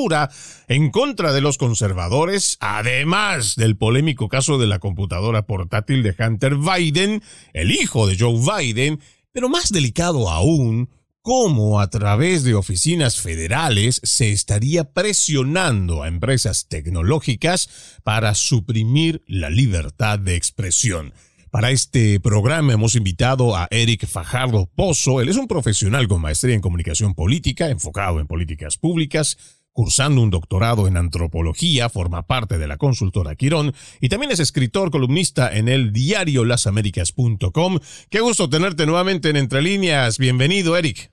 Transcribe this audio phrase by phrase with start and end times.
[0.69, 6.57] en contra de los conservadores, además del polémico caso de la computadora portátil de Hunter
[6.57, 7.23] Biden,
[7.53, 9.01] el hijo de Joe Biden,
[9.33, 10.89] pero más delicado aún,
[11.23, 17.69] cómo a través de oficinas federales se estaría presionando a empresas tecnológicas
[18.03, 21.13] para suprimir la libertad de expresión.
[21.51, 25.21] Para este programa hemos invitado a Eric Fajardo Pozo.
[25.21, 29.37] Él es un profesional con maestría en comunicación política, enfocado en políticas públicas,
[29.81, 34.91] cursando un doctorado en antropología, forma parte de la consultora Quirón y también es escritor
[34.91, 37.79] columnista en el diario lasaméricas.com.
[38.11, 40.19] Qué gusto tenerte nuevamente en Entre Líneas.
[40.19, 41.11] Bienvenido, Eric.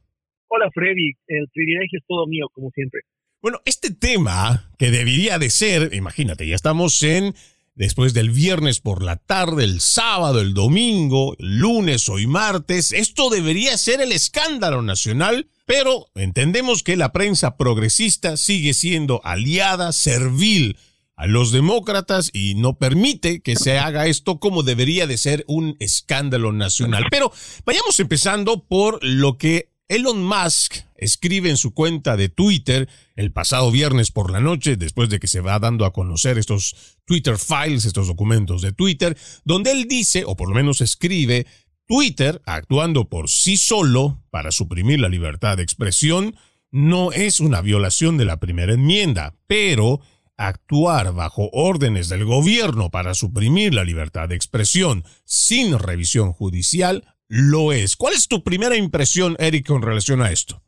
[0.50, 1.14] Hola, Freddy.
[1.28, 3.00] El privilegio es todo mío, como siempre.
[3.42, 7.36] Bueno, este tema que debería de ser, imagínate, ya estamos en
[7.74, 13.78] después del viernes por la tarde, el sábado, el domingo, lunes hoy martes, esto debería
[13.78, 20.78] ser el escándalo nacional pero entendemos que la prensa progresista sigue siendo aliada, servil
[21.18, 25.76] a los demócratas y no permite que se haga esto como debería de ser un
[25.80, 27.08] escándalo nacional.
[27.12, 27.34] Pero
[27.66, 33.70] vayamos empezando por lo que Elon Musk escribe en su cuenta de Twitter el pasado
[33.70, 37.84] viernes por la noche, después de que se va dando a conocer estos Twitter files,
[37.84, 41.46] estos documentos de Twitter, donde él dice, o por lo menos escribe,
[41.88, 46.36] Twitter, actuando por sí solo para suprimir la libertad de expresión,
[46.70, 50.02] no es una violación de la primera enmienda, pero
[50.36, 57.72] actuar bajo órdenes del gobierno para suprimir la libertad de expresión sin revisión judicial lo
[57.72, 57.96] es.
[57.96, 60.62] ¿Cuál es tu primera impresión, Eric, con relación a esto?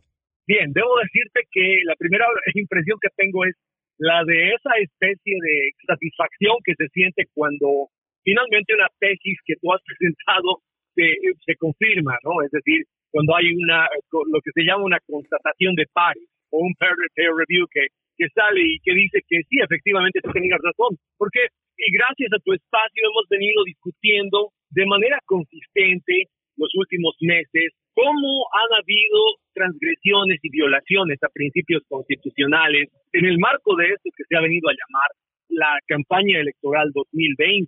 [0.48, 2.26] Bien, debo decirte que la primera
[2.56, 3.56] impresión que tengo es
[3.98, 7.90] la de esa especie de satisfacción que se siente cuando
[8.24, 10.64] finalmente una tesis que tú has presentado
[11.46, 12.42] se, confirma, ¿no?
[12.44, 16.74] Es decir, cuando hay una, lo que se llama una constatación de pares o un
[16.76, 16.94] peer,
[17.36, 17.88] review que,
[18.18, 20.98] que sale y que dice que sí, efectivamente tú tenías razón.
[21.18, 27.74] Porque, y gracias a tu espacio hemos venido discutiendo de manera consistente los últimos meses
[28.00, 29.20] cómo han habido
[29.54, 34.70] transgresiones y violaciones a principios constitucionales en el marco de esto que se ha venido
[34.70, 35.10] a llamar
[35.50, 37.68] la campaña electoral 2020.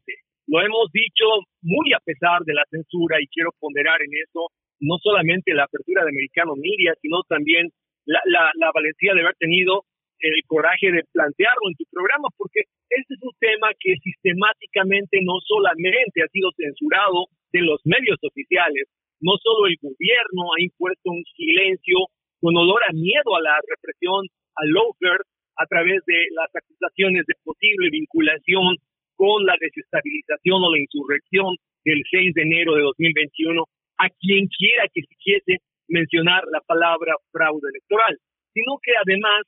[0.51, 4.51] Lo hemos dicho muy a pesar de la censura y quiero ponderar en eso
[4.83, 7.71] no solamente la apertura de Americano Media, sino también
[8.03, 9.87] la, la, valentía de haber tenido
[10.19, 15.39] el coraje de plantearlo en tu programa, porque este es un tema que sistemáticamente no
[15.39, 18.91] solamente ha sido censurado de los medios oficiales,
[19.21, 22.11] no solo el gobierno ha impuesto un silencio
[22.41, 24.27] con olor a miedo a la represión,
[24.59, 25.23] al lawfare,
[25.55, 28.75] a través de las acusaciones de posible vinculación
[29.21, 31.53] con la desestabilización o la insurrección
[31.85, 33.69] del 6 de enero de 2021
[34.01, 38.17] a quien quiera que quisiese mencionar la palabra fraude electoral,
[38.49, 39.45] sino que además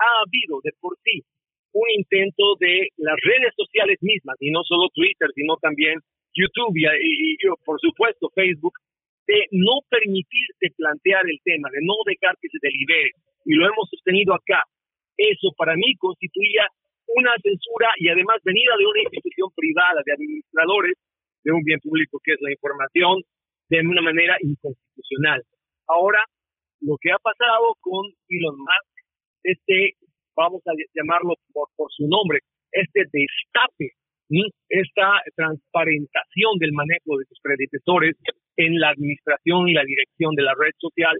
[0.00, 1.20] ha habido de por sí
[1.76, 6.00] un intento de las redes sociales mismas, y no solo Twitter, sino también
[6.32, 8.72] YouTube y, y, por supuesto Facebook,
[9.26, 13.12] de no permitirse plantear el tema, de no dejar que se delibere.
[13.44, 14.64] Y lo hemos sostenido acá.
[15.18, 16.72] Eso para mí constituía
[17.16, 20.94] una censura y además venida de una institución privada, de administradores
[21.44, 23.22] de un bien público que es la información,
[23.68, 25.42] de una manera inconstitucional.
[25.86, 26.18] Ahora,
[26.80, 28.94] lo que ha pasado con Elon Musk,
[29.44, 29.94] este,
[30.36, 32.40] vamos a llamarlo por, por su nombre,
[32.72, 33.94] este destape,
[34.68, 38.16] esta transparentación del manejo de sus predecesores
[38.56, 41.18] en la administración y la dirección de la red social,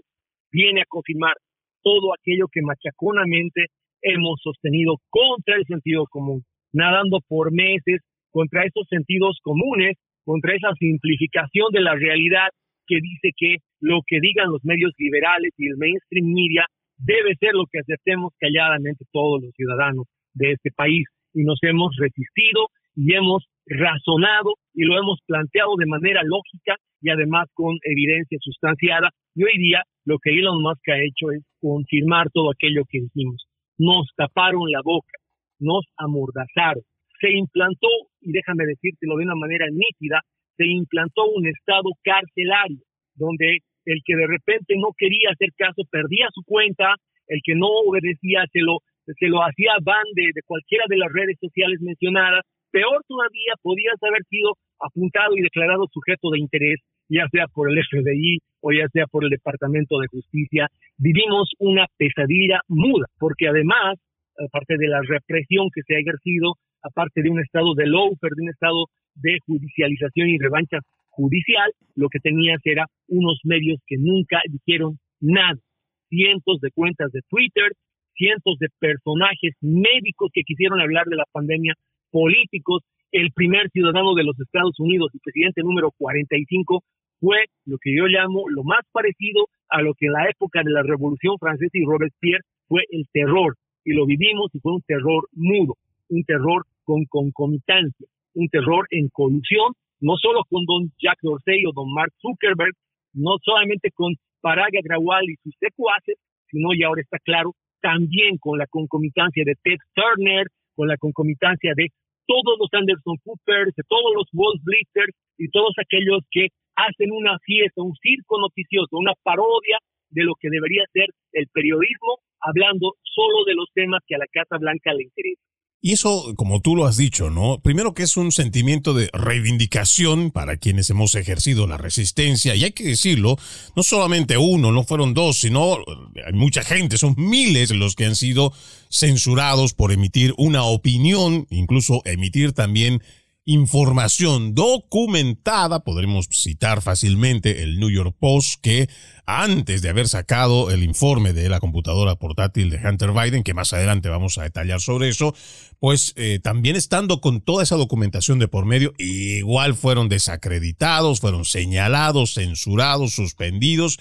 [0.51, 1.35] viene a confirmar
[1.83, 3.67] todo aquello que machaconamente
[4.01, 6.43] hemos sostenido contra el sentido común,
[6.73, 8.01] nadando por meses
[8.31, 12.49] contra esos sentidos comunes, contra esa simplificación de la realidad
[12.87, 16.65] que dice que lo que digan los medios liberales y el mainstream media
[16.97, 21.05] debe ser lo que aceptemos calladamente todos los ciudadanos de este país.
[21.33, 27.09] Y nos hemos resistido y hemos razonado y lo hemos planteado de manera lógica y
[27.09, 29.09] además con evidencia sustanciada.
[29.35, 33.45] Y hoy día lo que Elon Musk ha hecho es confirmar todo aquello que dijimos
[33.81, 35.17] nos taparon la boca,
[35.59, 36.83] nos amordazaron,
[37.19, 37.89] se implantó,
[38.21, 40.21] y déjame decírtelo de una manera nítida,
[40.55, 42.77] se implantó un estado carcelario,
[43.15, 46.93] donde el que de repente no quería hacer caso perdía su cuenta,
[47.27, 51.11] el que no obedecía se lo, se lo hacía van de, de cualquiera de las
[51.11, 56.77] redes sociales mencionadas, peor todavía podías haber sido apuntado y declarado sujeto de interés,
[57.11, 60.69] ya sea por el FBI o ya sea por el Departamento de Justicia.
[60.97, 63.99] Vivimos una pesadilla muda, porque además,
[64.39, 68.43] aparte de la represión que se ha ejercido, aparte de un estado de lawfare, de
[68.43, 68.85] un estado
[69.15, 70.79] de judicialización y revancha
[71.09, 75.59] judicial, lo que tenías era unos medios que nunca dijeron nada.
[76.07, 77.73] Cientos de cuentas de Twitter,
[78.15, 81.73] cientos de personajes médicos que quisieron hablar de la pandemia,
[82.09, 86.83] políticos, el primer ciudadano de los Estados Unidos y presidente número 45
[87.21, 90.71] fue lo que yo llamo lo más parecido a lo que en la época de
[90.71, 93.55] la Revolución Francesa y Robespierre fue el terror.
[93.85, 95.75] Y lo vivimos y fue un terror mudo,
[96.09, 101.71] un terror con concomitancia, un terror en colusión, no solo con don Jack Dorsey o
[101.73, 102.73] don Mark Zuckerberg,
[103.13, 106.17] no solamente con Parag Agrawal y sus secuaces,
[106.49, 111.73] sino y ahora está claro, también con la concomitancia de Ted Turner, con la concomitancia
[111.75, 111.87] de
[112.25, 116.47] todos los Anderson Cooper, de todos los Wall Blitzers y todos aquellos que
[116.87, 119.77] hacen una fiesta, un circo noticioso, una parodia
[120.09, 124.27] de lo que debería ser el periodismo, hablando solo de los temas que a la
[124.31, 125.51] Casa Blanca le interesan.
[125.83, 127.59] Y eso, como tú lo has dicho, ¿no?
[127.63, 132.71] Primero que es un sentimiento de reivindicación para quienes hemos ejercido la resistencia, y hay
[132.71, 133.37] que decirlo,
[133.75, 135.77] no solamente uno, no fueron dos, sino
[136.23, 138.53] hay mucha gente, son miles los que han sido
[138.89, 143.01] censurados por emitir una opinión, incluso emitir también
[143.45, 148.87] información documentada, podremos citar fácilmente el New York Post, que
[149.25, 153.73] antes de haber sacado el informe de la computadora portátil de Hunter Biden, que más
[153.73, 155.33] adelante vamos a detallar sobre eso,
[155.79, 161.43] pues eh, también estando con toda esa documentación de por medio, igual fueron desacreditados, fueron
[161.43, 163.97] señalados, censurados, suspendidos,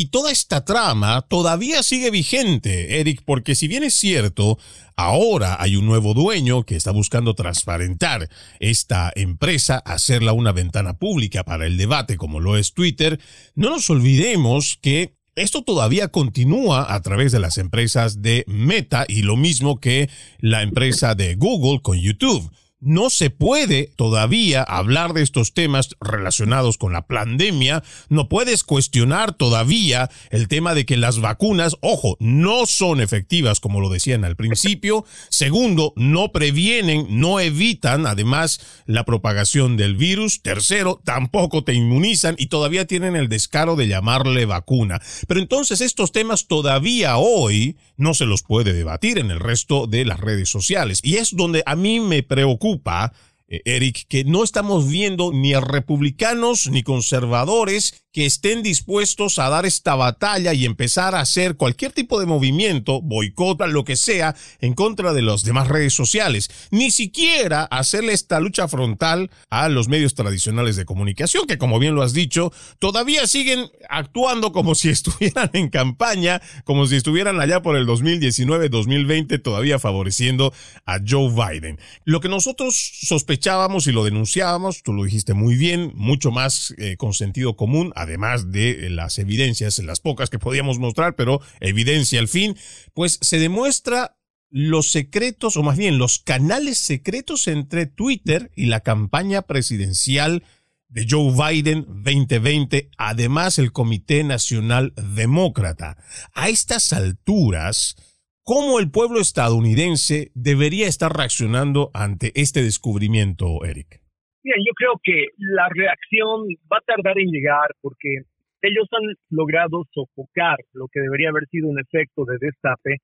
[0.00, 4.58] y toda esta trama todavía sigue vigente, Eric, porque si bien es cierto,
[4.96, 8.30] ahora hay un nuevo dueño que está buscando transparentar
[8.60, 13.20] esta empresa, hacerla una ventana pública para el debate como lo es Twitter,
[13.54, 19.20] no nos olvidemos que esto todavía continúa a través de las empresas de Meta y
[19.20, 20.08] lo mismo que
[20.38, 26.78] la empresa de Google con YouTube no se puede todavía hablar de estos temas relacionados
[26.78, 32.66] con la pandemia, no puedes cuestionar todavía el tema de que las vacunas, ojo, no
[32.66, 39.76] son efectivas como lo decían al principio, segundo, no previenen, no evitan además la propagación
[39.76, 45.00] del virus, tercero, tampoco te inmunizan y todavía tienen el descaro de llamarle vacuna.
[45.28, 50.04] Pero entonces estos temas todavía hoy no se los puede debatir en el resto de
[50.04, 51.00] las redes sociales.
[51.02, 53.12] Y es donde a mí me preocupa
[53.50, 59.48] eh, Eric, que no estamos viendo ni a republicanos ni conservadores que estén dispuestos a
[59.48, 64.36] dar esta batalla y empezar a hacer cualquier tipo de movimiento, boicota, lo que sea,
[64.60, 66.50] en contra de las demás redes sociales.
[66.70, 71.94] Ni siquiera hacerle esta lucha frontal a los medios tradicionales de comunicación, que como bien
[71.94, 77.62] lo has dicho, todavía siguen actuando como si estuvieran en campaña, como si estuvieran allá
[77.62, 80.52] por el 2019-2020, todavía favoreciendo
[80.86, 81.78] a Joe Biden.
[82.04, 86.74] Lo que nosotros sospechamos echábamos y lo denunciábamos, tú lo dijiste muy bien, mucho más
[86.76, 92.20] eh, con sentido común, además de las evidencias, las pocas que podíamos mostrar, pero evidencia
[92.20, 92.56] al fin,
[92.94, 94.16] pues se demuestra
[94.50, 100.42] los secretos, o más bien los canales secretos entre Twitter y la campaña presidencial
[100.88, 105.96] de Joe Biden 2020, además el Comité Nacional Demócrata.
[106.34, 107.96] A estas alturas,
[108.42, 114.02] ¿Cómo el pueblo estadounidense debería estar reaccionando ante este descubrimiento, Eric?
[114.42, 118.24] Bien, yo creo que la reacción va a tardar en llegar porque
[118.62, 122.96] ellos han logrado sofocar lo que debería haber sido un efecto de destape,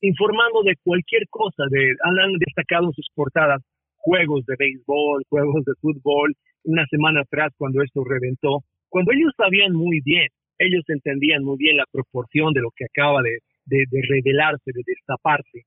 [0.00, 3.60] informando de cualquier cosa, de, han destacado en sus portadas
[3.96, 6.34] juegos de béisbol, juegos de fútbol,
[6.64, 11.76] una semana atrás cuando esto reventó, cuando ellos sabían muy bien, ellos entendían muy bien
[11.76, 15.64] la proporción de lo que acaba de, de, revelarse, de destaparse.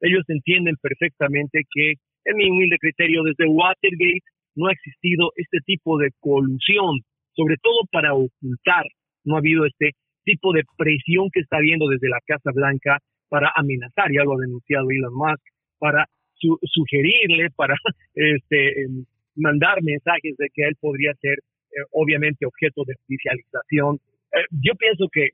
[0.00, 1.94] Ellos entienden perfectamente que,
[2.26, 4.24] en mi humilde criterio, desde Watergate
[4.54, 7.00] no ha existido este tipo de colusión,
[7.34, 8.84] sobre todo para ocultar.
[9.24, 9.92] No ha habido este
[10.24, 14.40] tipo de presión que está habiendo desde la Casa Blanca para amenazar, ya lo ha
[14.40, 15.42] denunciado Elon Musk,
[15.78, 16.06] para
[16.38, 17.74] sugerirle, para
[18.14, 19.04] este, em,
[19.36, 23.96] mandar mensajes de que él podría ser eh, obviamente objeto de judicialización.
[24.32, 25.30] Eh, yo pienso que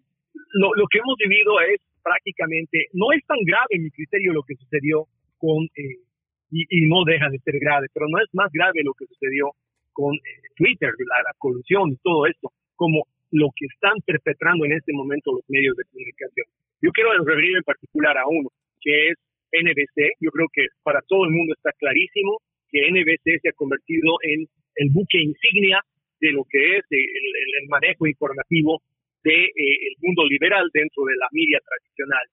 [0.55, 4.43] lo, lo que hemos vivido es prácticamente no es tan grave en mi criterio lo
[4.43, 5.07] que sucedió
[5.39, 6.01] con, eh,
[6.51, 9.53] y, no deja de ser grave, pero no es más grave lo que sucedió
[9.93, 14.73] con eh, Twitter, la, la colusión y todo esto, como lo que están perpetrando en
[14.73, 16.47] este momento los medios de comunicación.
[16.83, 18.49] Yo quiero referir en particular a uno,
[18.81, 19.17] que es
[19.53, 20.17] NBC.
[20.21, 22.39] Yo creo que para todo el mundo está clarísimo
[22.71, 25.81] que NBC se ha convertido en el buque insignia
[26.21, 28.83] de lo que es el, manejo informativo
[29.23, 32.27] del de, eh, mundo liberal dentro de la media tradicional.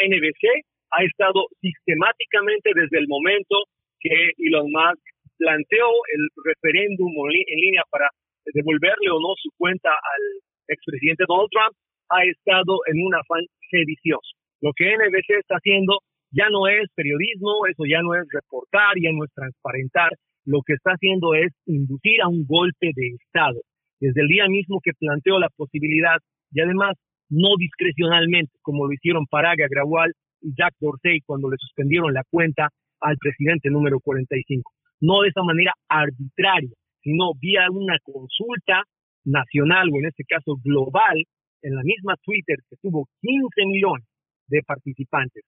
[0.00, 3.56] NBC ha estado sistemáticamente desde el momento
[4.00, 5.02] que Elon Musk
[5.38, 8.08] planteó el referéndum en línea para
[8.52, 10.24] devolverle o no su cuenta al
[10.68, 11.74] expresidente Donald Trump,
[12.10, 14.36] ha estado en un afán sedicioso.
[14.60, 16.00] Lo que NBC está haciendo
[16.32, 20.12] ya no es periodismo, eso ya no es reportar, ya no es transparentar,
[20.44, 23.60] lo que está haciendo es inducir a un golpe de Estado.
[24.00, 26.18] Desde el día mismo que planteó la posibilidad,
[26.52, 26.96] y además
[27.28, 32.68] no discrecionalmente, como lo hicieron Paraga Gradual y Jack Dorsey cuando le suspendieron la cuenta
[33.00, 34.70] al presidente número 45.
[35.00, 38.82] No de esa manera arbitraria, sino vía una consulta
[39.24, 41.16] nacional o en este caso global,
[41.62, 44.06] en la misma Twitter que tuvo 15 millones
[44.48, 45.44] de participantes.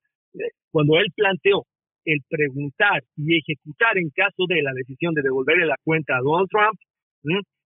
[0.71, 1.65] Cuando él planteó
[2.05, 6.49] el preguntar y ejecutar en caso de la decisión de devolverle la cuenta a Donald
[6.49, 6.79] Trump,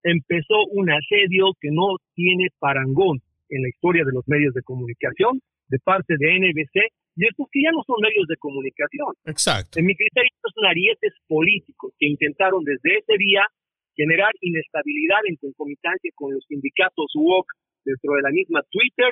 [0.03, 3.19] empezó un asedio que no tiene parangón
[3.49, 7.65] en la historia de los medios de comunicación de parte de NBC y estos que
[7.65, 9.17] ya no son medios de comunicación.
[9.25, 9.81] Exacto.
[9.81, 13.49] En mi criterio, estos son arietes políticos que intentaron desde ese día
[13.97, 17.47] generar inestabilidad en concomitancia con los sindicatos UOC
[17.85, 19.09] dentro de la misma Twitter,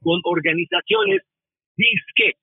[0.00, 1.26] con organizaciones
[1.74, 2.38] disque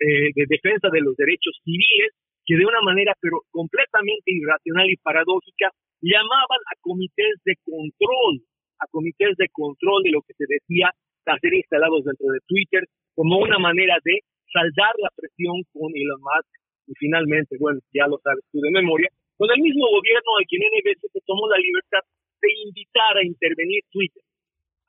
[0.00, 2.12] eh, de defensa de los derechos civiles
[2.44, 8.44] que de una manera pero completamente irracional y paradójica llamaban a comités de control,
[8.80, 10.92] a comités de control de lo que se decía
[11.26, 14.18] a ser instalados dentro de Twitter como una manera de
[14.52, 16.50] saldar la presión con Elon Musk
[16.86, 20.62] y finalmente, bueno, ya lo sabes tú de memoria, con el mismo gobierno a quien
[20.62, 22.02] NBC se tomó la libertad
[22.42, 24.22] de invitar a intervenir Twitter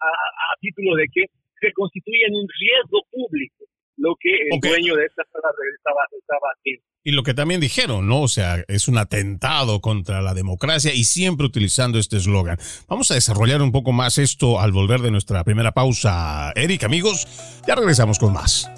[0.02, 1.26] a, título de que
[1.60, 3.66] se constituye en un riesgo público
[3.98, 6.84] lo que el dueño de esta sala estaba, estaba haciendo.
[7.04, 8.22] Y lo que también dijeron, ¿no?
[8.22, 12.58] O sea, es un atentado contra la democracia y siempre utilizando este eslogan.
[12.88, 16.52] Vamos a desarrollar un poco más esto al volver de nuestra primera pausa.
[16.56, 18.70] Eric, amigos, ya regresamos con más.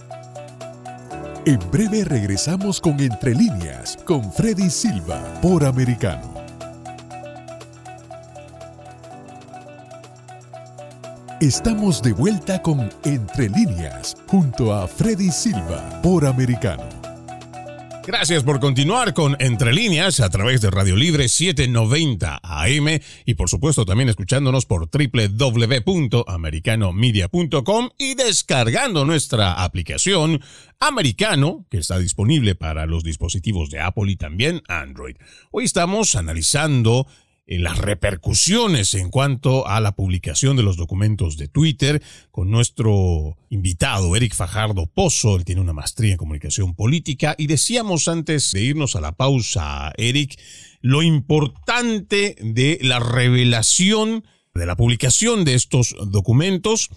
[1.45, 6.35] En breve regresamos con Entre líneas con Freddy Silva por Americano.
[11.41, 17.02] Estamos de vuelta con Entre líneas junto a Freddy Silva por Americano.
[18.05, 23.49] Gracias por continuar con Entre Líneas a través de Radio Libre 790 AM y por
[23.49, 30.41] supuesto también escuchándonos por www.americanomedia.com y descargando nuestra aplicación
[30.81, 35.15] Americano, que está disponible para los dispositivos de Apple y también Android.
[35.51, 37.07] Hoy estamos analizando
[37.45, 44.15] las repercusiones en cuanto a la publicación de los documentos de Twitter con nuestro invitado
[44.15, 45.35] Eric Fajardo Pozo.
[45.35, 49.91] Él tiene una maestría en comunicación política y decíamos antes de irnos a la pausa,
[49.97, 50.39] Eric,
[50.81, 54.23] lo importante de la revelación
[54.55, 56.89] de la publicación de estos documentos,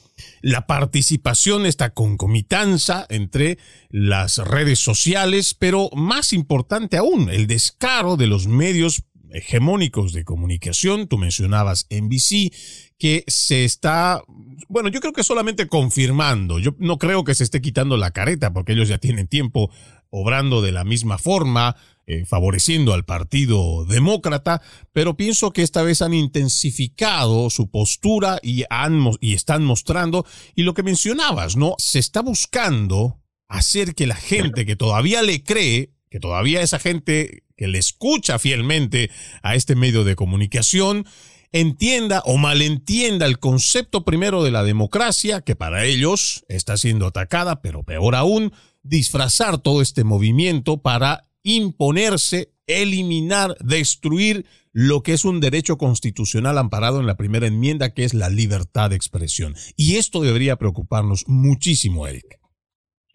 [0.42, 8.26] la participación, esta concomitanza entre las redes sociales, pero más importante aún, el descaro de
[8.26, 9.04] los medios
[9.36, 11.08] hegemónicos de comunicación.
[11.08, 12.52] Tú mencionabas NBC,
[12.98, 14.22] que se está,
[14.68, 16.58] bueno, yo creo que solamente confirmando.
[16.58, 19.70] Yo no creo que se esté quitando la careta, porque ellos ya tienen tiempo
[20.10, 21.76] obrando de la misma forma,
[22.06, 24.62] eh, favoreciendo al Partido Demócrata,
[24.92, 30.24] pero pienso que esta vez han intensificado su postura y, han, y están mostrando,
[30.54, 31.74] y lo que mencionabas, ¿no?
[31.78, 37.42] Se está buscando hacer que la gente que todavía le cree, que todavía esa gente
[37.56, 39.10] que le escucha fielmente
[39.42, 41.06] a este medio de comunicación,
[41.52, 47.62] entienda o malentienda el concepto primero de la democracia, que para ellos está siendo atacada,
[47.62, 55.40] pero peor aún, disfrazar todo este movimiento para imponerse, eliminar, destruir lo que es un
[55.40, 59.54] derecho constitucional amparado en la primera enmienda, que es la libertad de expresión.
[59.76, 62.38] Y esto debería preocuparnos muchísimo, Eric.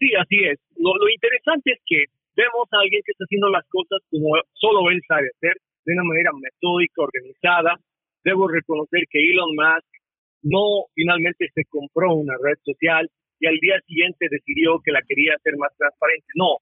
[0.00, 0.58] Sí, así es.
[0.76, 4.90] Lo, lo interesante es que vemos a alguien que está haciendo las cosas como solo
[4.90, 7.76] él sabe hacer, de una manera metódica, organizada.
[8.24, 9.90] Debo reconocer que Elon Musk
[10.42, 13.08] no finalmente se compró una red social
[13.40, 16.26] y al día siguiente decidió que la quería hacer más transparente.
[16.34, 16.58] No,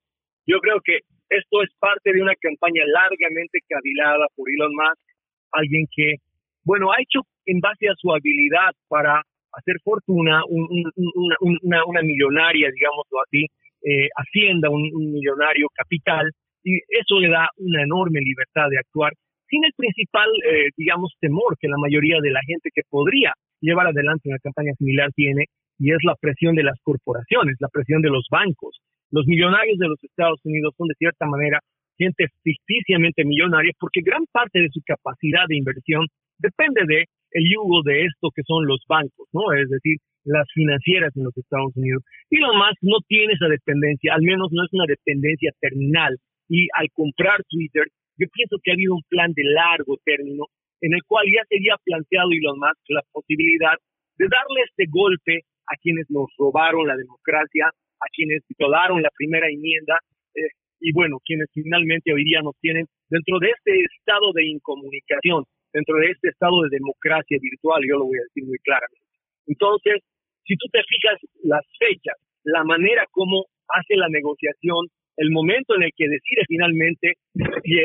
[0.47, 5.05] yo creo que esto es parte de una campaña largamente cavilada por Elon Musk,
[5.53, 6.17] alguien que,
[6.65, 9.23] bueno, ha hecho en base a su habilidad para
[9.53, 13.47] hacer fortuna, una, una, millonaria, digámoslo así,
[13.83, 16.31] eh, hacienda, un, millonario capital,
[16.63, 19.13] y eso le da una enorme libertad de actuar
[19.49, 23.89] sin el principal, eh, digamos, temor que la mayoría de la gente que podría llevar
[23.89, 25.47] adelante una campaña similar tiene,
[25.79, 28.79] y es la presión de las corporaciones, la presión de los bancos.
[29.11, 31.59] Los millonarios de los Estados Unidos son de cierta manera
[31.99, 36.07] gente ficticiamente millonaria porque gran parte de su capacidad de inversión
[36.39, 39.53] depende de el yugo de esto que son los bancos, ¿no?
[39.53, 42.03] Es decir, las financieras en los Estados Unidos.
[42.31, 46.17] Y lo más no tiene esa dependencia, al menos no es una dependencia terminal.
[46.49, 47.85] Y al comprar Twitter,
[48.19, 50.47] yo pienso que ha habido un plan de largo término
[50.81, 53.77] en el cual ya se había planteado Elon Musk la posibilidad
[54.17, 59.49] de darle este golpe a quienes nos robaron la democracia, a quienes violaron la primera
[59.49, 59.97] enmienda,
[60.35, 65.45] eh, y bueno, quienes finalmente hoy día nos tienen dentro de este estado de incomunicación,
[65.73, 69.05] dentro de este estado de democracia virtual, yo lo voy a decir muy claramente.
[69.47, 70.01] Entonces,
[70.51, 71.15] si tú te fijas
[71.45, 77.15] las fechas, la manera como hace la negociación, el momento en el que decide finalmente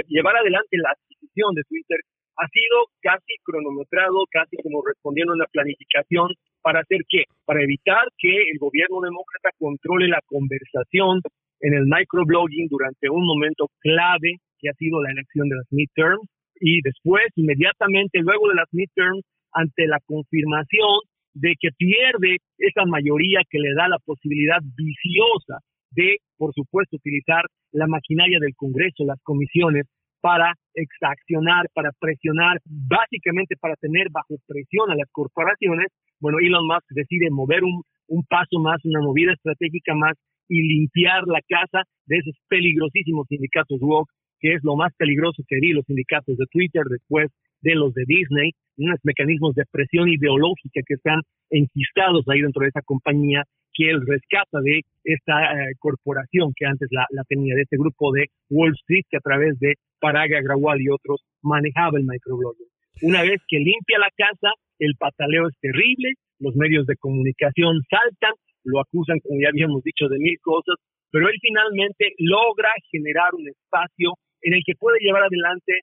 [0.10, 2.00] llevar adelante la adquisición de Twitter,
[2.38, 7.26] ha sido casi cronometrado, casi como respondiendo a una planificación para hacer qué?
[7.46, 11.22] Para evitar que el gobierno demócrata controle la conversación
[11.62, 16.28] en el microblogging durante un momento clave que ha sido la elección de las midterms
[16.60, 21.00] y después, inmediatamente, luego de las midterms, ante la confirmación
[21.36, 25.60] de que pierde esa mayoría que le da la posibilidad viciosa
[25.92, 29.86] de, por supuesto, utilizar la maquinaria del Congreso, las comisiones,
[30.22, 35.88] para exaccionar, para presionar, básicamente para tener bajo presión a las corporaciones,
[36.20, 40.16] bueno, Elon Musk decide mover un, paso más, una movida estratégica más
[40.50, 45.60] y limpiar la casa de esos peligrosísimos sindicatos woke que es lo más peligroso que
[45.60, 50.82] vi los sindicatos de Twitter después de los de Disney, unos mecanismos de presión ideológica
[50.86, 56.54] que están enquistados ahí dentro de esa compañía que él rescata de esta eh, corporación
[56.56, 60.40] que antes la, tenía, de este grupo de Wall Street que a través de Paraga
[60.40, 62.68] Agrawal y otros manejaba el microblogging.
[63.02, 68.34] Una vez que limpia la casa, el pataleo es terrible, los medios de comunicación saltan,
[68.64, 70.76] lo acusan, como ya habíamos dicho, de mil cosas,
[71.12, 75.74] pero él finalmente logra generar un espacio en el que puede llevar adelante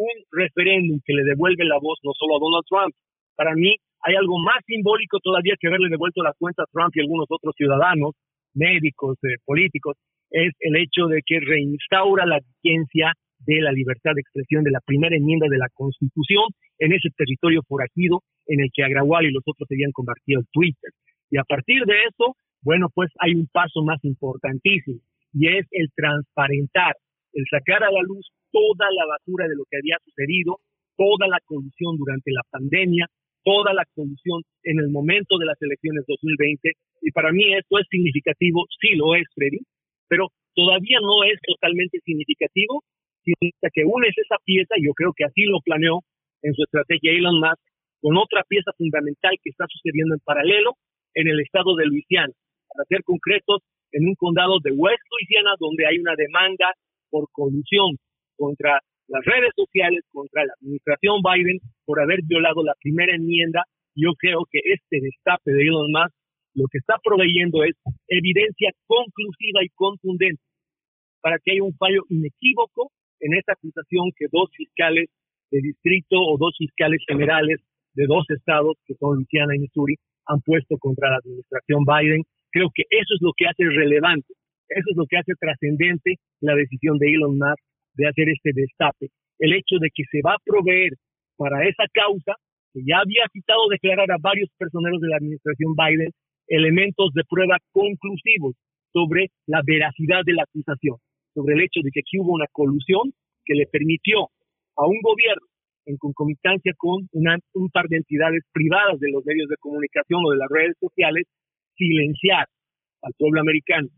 [0.00, 2.92] un referéndum que le devuelve la voz no solo a Donald Trump.
[3.36, 7.00] Para mí hay algo más simbólico todavía que haberle devuelto la cuenta a Trump y
[7.00, 8.16] algunos otros ciudadanos,
[8.54, 9.96] médicos, eh, políticos,
[10.30, 14.80] es el hecho de que reinstaura la vigencia de la libertad de expresión de la
[14.80, 16.44] primera enmienda de la Constitución
[16.78, 20.46] en ese territorio forajido en el que Agrawal y los otros se habían convertido en
[20.52, 20.90] Twitter.
[21.30, 25.00] Y a partir de eso, bueno, pues hay un paso más importantísimo
[25.32, 26.94] y es el transparentar
[27.32, 30.58] el sacar a la luz toda la basura de lo que había sucedido,
[30.96, 33.06] toda la colusión durante la pandemia,
[33.44, 36.72] toda la colusión en el momento de las elecciones 2020.
[37.02, 39.60] Y para mí esto es significativo, sí lo es, Freddy,
[40.08, 42.84] pero todavía no es totalmente significativo,
[43.24, 43.36] sino
[43.72, 46.00] que unes esa pieza, yo creo que así lo planeó
[46.42, 47.62] en su estrategia Elon Musk,
[48.00, 50.76] con otra pieza fundamental que está sucediendo en paralelo
[51.14, 52.32] en el estado de Luisiana.
[52.72, 53.60] Para ser concretos,
[53.92, 56.72] en un condado de West Louisiana, donde hay una demanda
[57.10, 57.98] por colusión
[58.40, 63.64] contra las redes sociales, contra la administración Biden, por haber violado la primera enmienda.
[63.94, 66.16] Yo creo que este destape de Elon Musk
[66.54, 67.76] lo que está proveyendo es
[68.08, 70.42] evidencia conclusiva y contundente
[71.20, 75.10] para que haya un fallo inequívoco en esta acusación que dos fiscales
[75.52, 77.60] de distrito o dos fiscales generales
[77.92, 82.22] de dos estados, que son Luisiana y Missouri, han puesto contra la administración Biden.
[82.50, 84.32] Creo que eso es lo que hace relevante
[84.70, 87.62] eso es lo que hace trascendente la decisión de Elon Musk
[87.94, 89.08] de hacer este destape.
[89.38, 90.92] El hecho de que se va a proveer
[91.36, 92.34] para esa causa,
[92.72, 96.10] que ya había citado declarar a varios personeros de la administración Biden,
[96.48, 98.54] elementos de prueba conclusivos
[98.92, 100.96] sobre la veracidad de la acusación,
[101.34, 103.12] sobre el hecho de que aquí hubo una colusión
[103.44, 104.28] que le permitió
[104.76, 105.46] a un gobierno,
[105.86, 110.38] en concomitancia con un par de entidades privadas de los medios de comunicación o de
[110.38, 111.26] las redes sociales,
[111.76, 112.46] silenciar
[113.02, 113.88] al pueblo americano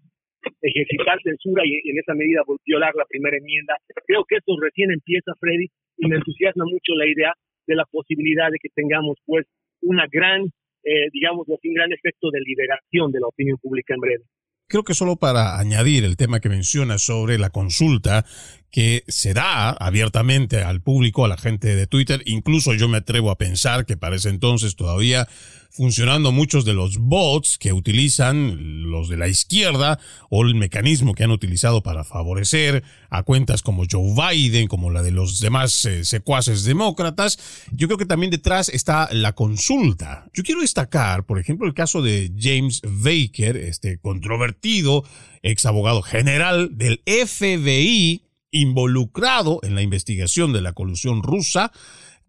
[0.61, 3.76] ejercitar censura y en esa medida violar la primera enmienda.
[4.07, 5.66] Creo que esto recién empieza, Freddy,
[5.98, 7.33] y me entusiasma mucho la idea
[7.66, 9.46] de la posibilidad de que tengamos pues
[9.83, 10.42] una gran,
[10.85, 14.24] eh, digamos, un gran efecto de liberación de la opinión pública en breve.
[14.68, 18.24] Creo que solo para añadir el tema que menciona sobre la consulta
[18.70, 23.31] que se da abiertamente al público, a la gente de Twitter, incluso yo me atrevo
[23.31, 25.26] a pensar que para ese entonces todavía
[25.72, 31.24] funcionando muchos de los bots que utilizan los de la izquierda o el mecanismo que
[31.24, 36.04] han utilizado para favorecer a cuentas como Joe Biden, como la de los demás eh,
[36.04, 37.38] secuaces demócratas.
[37.72, 40.28] Yo creo que también detrás está la consulta.
[40.35, 45.04] Yo quiero destacar, por ejemplo, el caso de James Baker, este controvertido
[45.42, 51.72] ex abogado general del FBI involucrado en la investigación de la colusión rusa,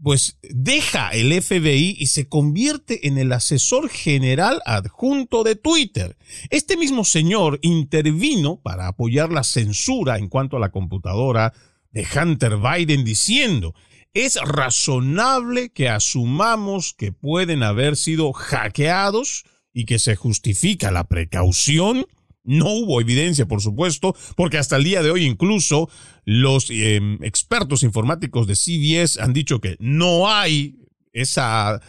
[0.04, 6.18] pues deja el FBI y se convierte en el asesor general adjunto de Twitter.
[6.50, 11.54] Este mismo señor intervino para apoyar la censura en cuanto a la computadora
[11.92, 13.74] de Hunter Biden diciendo,
[14.14, 22.06] es razonable que asumamos que pueden haber sido hackeados y que se justifica la precaución
[22.44, 25.90] no hubo evidencia, por supuesto, porque hasta el día de hoy incluso
[26.26, 30.76] los em, expertos informáticos de CBS han dicho que no hay
[31.12, 31.82] esa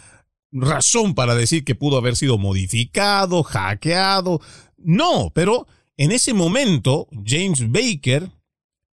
[0.53, 4.41] razón para decir que pudo haber sido modificado, hackeado.
[4.79, 8.31] No, pero en ese momento James Baker,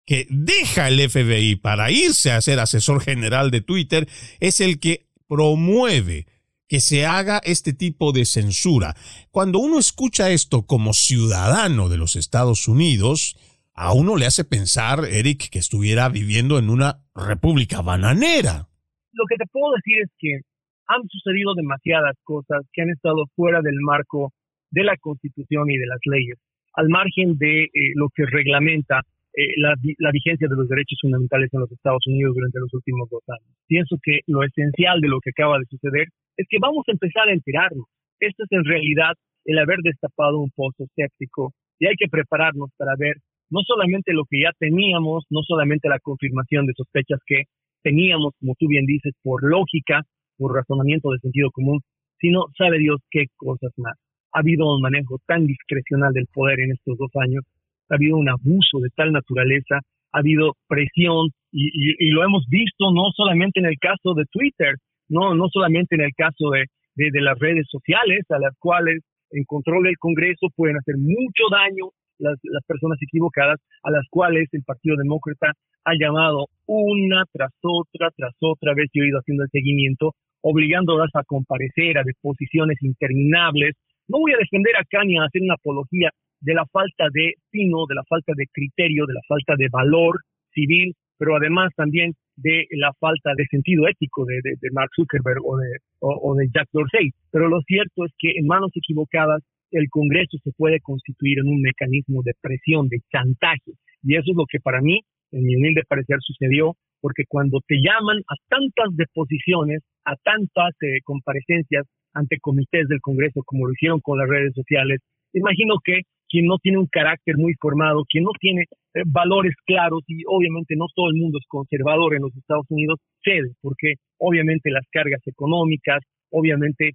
[0.04, 4.08] que deja el FBI para irse a ser asesor general de Twitter,
[4.40, 6.26] es el que promueve
[6.68, 8.94] que se haga este tipo de censura.
[9.30, 13.36] Cuando uno escucha esto como ciudadano de los Estados Unidos,
[13.74, 18.68] a uno le hace pensar, Eric, que estuviera viviendo en una república bananera.
[19.12, 20.40] Lo que te puedo decir es que
[20.88, 24.32] han sucedido demasiadas cosas que han estado fuera del marco
[24.70, 26.38] de la Constitución y de las leyes,
[26.74, 29.00] al margen de eh, lo que reglamenta
[29.34, 33.08] eh, la, la, vigencia de los derechos fundamentales en los Estados Unidos durante los últimos
[33.10, 33.56] dos años.
[33.66, 37.28] Pienso que lo esencial de lo que acaba de suceder es que vamos a empezar
[37.28, 37.86] a enterarnos.
[38.20, 42.94] Esto es en realidad el haber destapado un pozo séptico y hay que prepararnos para
[42.98, 43.16] ver
[43.50, 47.44] no solamente lo que ya teníamos, no solamente la confirmación de sospechas que
[47.82, 50.02] teníamos, como tú bien dices, por lógica,
[50.36, 51.80] por razonamiento de sentido común,
[52.18, 53.94] sino sabe Dios qué cosas más.
[54.32, 57.44] Ha habido un manejo tan discrecional del poder en estos dos años
[57.90, 59.80] ha habido un abuso de tal naturaleza,
[60.12, 64.74] ha habido presión y, lo hemos visto no solamente en el caso de Twitter,
[65.08, 69.44] no, no solamente en el caso de, de, las redes sociales a las cuales en
[69.44, 74.62] control del Congreso pueden hacer mucho daño las, las, personas equivocadas, a las cuales el
[74.64, 75.52] Partido Demócrata
[75.84, 81.10] ha llamado una tras otra, tras otra vez, yo he ido haciendo el seguimiento, obligándolas
[81.14, 83.74] a comparecer a deposiciones interminables.
[84.08, 87.86] No voy a defender a Kanye a hacer una apología de la falta de sino,
[87.88, 90.20] de la falta de criterio, de la falta de valor
[90.52, 94.40] civil, pero además también de la falta de sentido ético de,
[94.72, 97.10] Mark Zuckerberg o de, o, de Jack Dorsey.
[97.30, 101.60] Pero lo cierto es que en manos equivocadas el Congreso se puede constituir en un
[101.60, 103.72] mecanismo de presión, de chantaje.
[104.02, 105.00] Y eso es lo que para mí,
[105.32, 111.00] en mi humilde parecer, sucedió, porque cuando te llaman a tantas deposiciones, a tantas eh,
[111.04, 115.00] comparecencias ante comités del Congreso, como lo hicieron con las redes sociales,
[115.32, 120.02] imagino que quien no tiene un carácter muy formado, quien no tiene eh, valores claros
[120.06, 124.70] y obviamente no todo el mundo es conservador en los Estados Unidos, cede, porque obviamente
[124.70, 126.94] las cargas económicas, obviamente eh,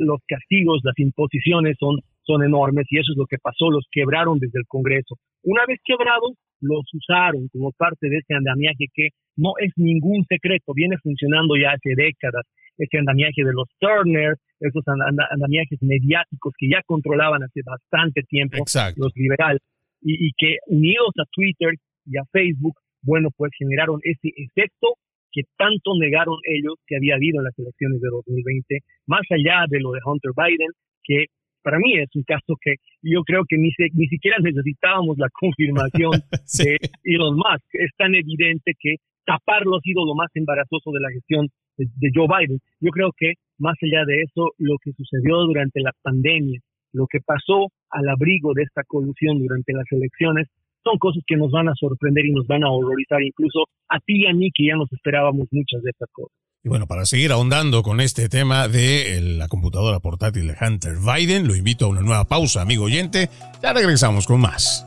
[0.00, 4.38] los castigos, las imposiciones son, son enormes y eso es lo que pasó, los quebraron
[4.38, 5.16] desde el Congreso.
[5.42, 10.72] Una vez quebrados, los usaron como parte de ese andamiaje que no es ningún secreto,
[10.74, 12.46] viene funcionando ya hace décadas
[12.78, 14.34] ese andamiaje de los Turner,
[14.68, 18.58] esos andamiajes mediáticos que ya controlaban hace bastante tiempo
[18.96, 19.62] los liberales,
[20.02, 21.74] y, que unidos a Twitter
[22.06, 24.96] y a Facebook, bueno, pues generaron ese efecto
[25.32, 29.80] que tanto negaron ellos que había habido en las elecciones de 2020, más allá de
[29.80, 30.70] lo de Hunter Biden,
[31.02, 31.26] que
[31.62, 36.12] para mí es un caso que yo creo que ni, ni siquiera necesitábamos la confirmación
[36.58, 37.66] de Elon Musk.
[37.72, 42.26] Es tan evidente que taparlo ha sido lo más embarazoso de la gestión de, Joe
[42.28, 42.60] Biden.
[42.80, 46.60] Yo creo que más allá de eso, lo que sucedió durante la pandemia,
[46.92, 50.48] lo que pasó al abrigo de esta colusión durante las elecciones,
[50.82, 54.24] son cosas que nos van a sorprender y nos van a horrorizar incluso a ti
[54.24, 56.36] y a mí que ya nos esperábamos muchas de estas cosas.
[56.62, 61.46] Y bueno, para seguir ahondando con este tema de la computadora portátil de Hunter Biden,
[61.46, 63.28] lo invito a una nueva pausa, amigo oyente.
[63.62, 64.86] Ya regresamos con más.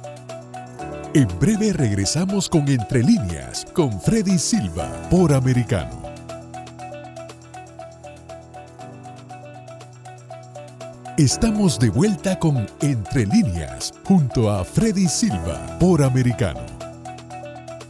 [1.13, 6.16] En breve regresamos con Entre líneas con Freddy Silva por Americano.
[11.17, 16.63] Estamos de vuelta con Entre líneas junto a Freddy Silva por Americano.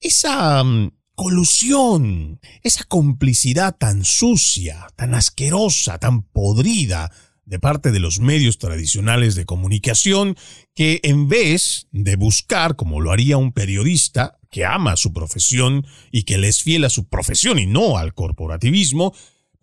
[0.00, 7.10] esa mm, colusión, esa complicidad tan sucia, tan asquerosa, tan podrida
[7.44, 10.36] de parte de los medios tradicionales de comunicación
[10.74, 16.24] que en vez de buscar, como lo haría un periodista que ama su profesión y
[16.24, 19.14] que le es fiel a su profesión y no al corporativismo,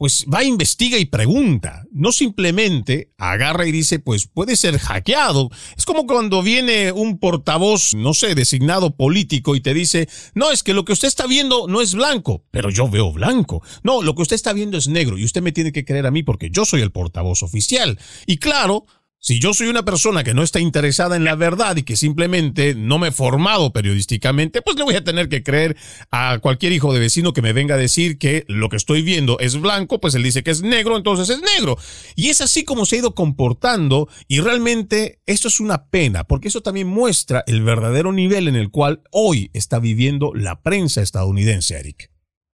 [0.04, 1.86] pues va, investiga y pregunta.
[1.94, 5.50] No simplemente agarra y dice, pues puede ser hackeado.
[5.78, 10.62] Es como cuando viene un portavoz, no sé, designado político y te dice, no, es
[10.62, 13.64] que lo que usted está viendo no es blanco, pero yo veo blanco.
[13.82, 16.12] No, lo que usted está viendo es negro y usted me tiene que creer a
[16.12, 17.98] mí porque yo soy el portavoz oficial.
[18.26, 18.86] Y claro,
[19.24, 22.76] si yo soy una persona que no está interesada en la verdad y que simplemente
[22.76, 25.78] no me he formado periodísticamente, pues le voy a tener que creer
[26.12, 29.40] a cualquier hijo de vecino que me venga a decir que lo que estoy viendo
[29.40, 31.78] es blanco, pues él dice que es negro, entonces es negro.
[32.18, 36.50] Y es así como se ha ido comportando y realmente esto es una pena, porque
[36.50, 41.80] eso también muestra el verdadero nivel en el cual hoy está viviendo la prensa estadounidense,
[41.80, 42.12] Eric.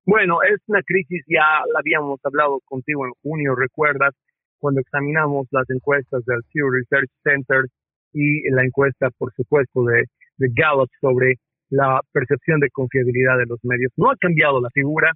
[0.05, 4.15] Bueno, es una crisis, ya la habíamos hablado contigo en junio, recuerdas,
[4.59, 7.65] cuando examinamos las encuestas del Pew Research Center
[8.13, 10.05] y la encuesta, por supuesto, de,
[10.39, 11.35] de Gallup sobre
[11.71, 13.93] la percepción de confiabilidad de los medios.
[13.97, 15.13] No ha cambiado la figura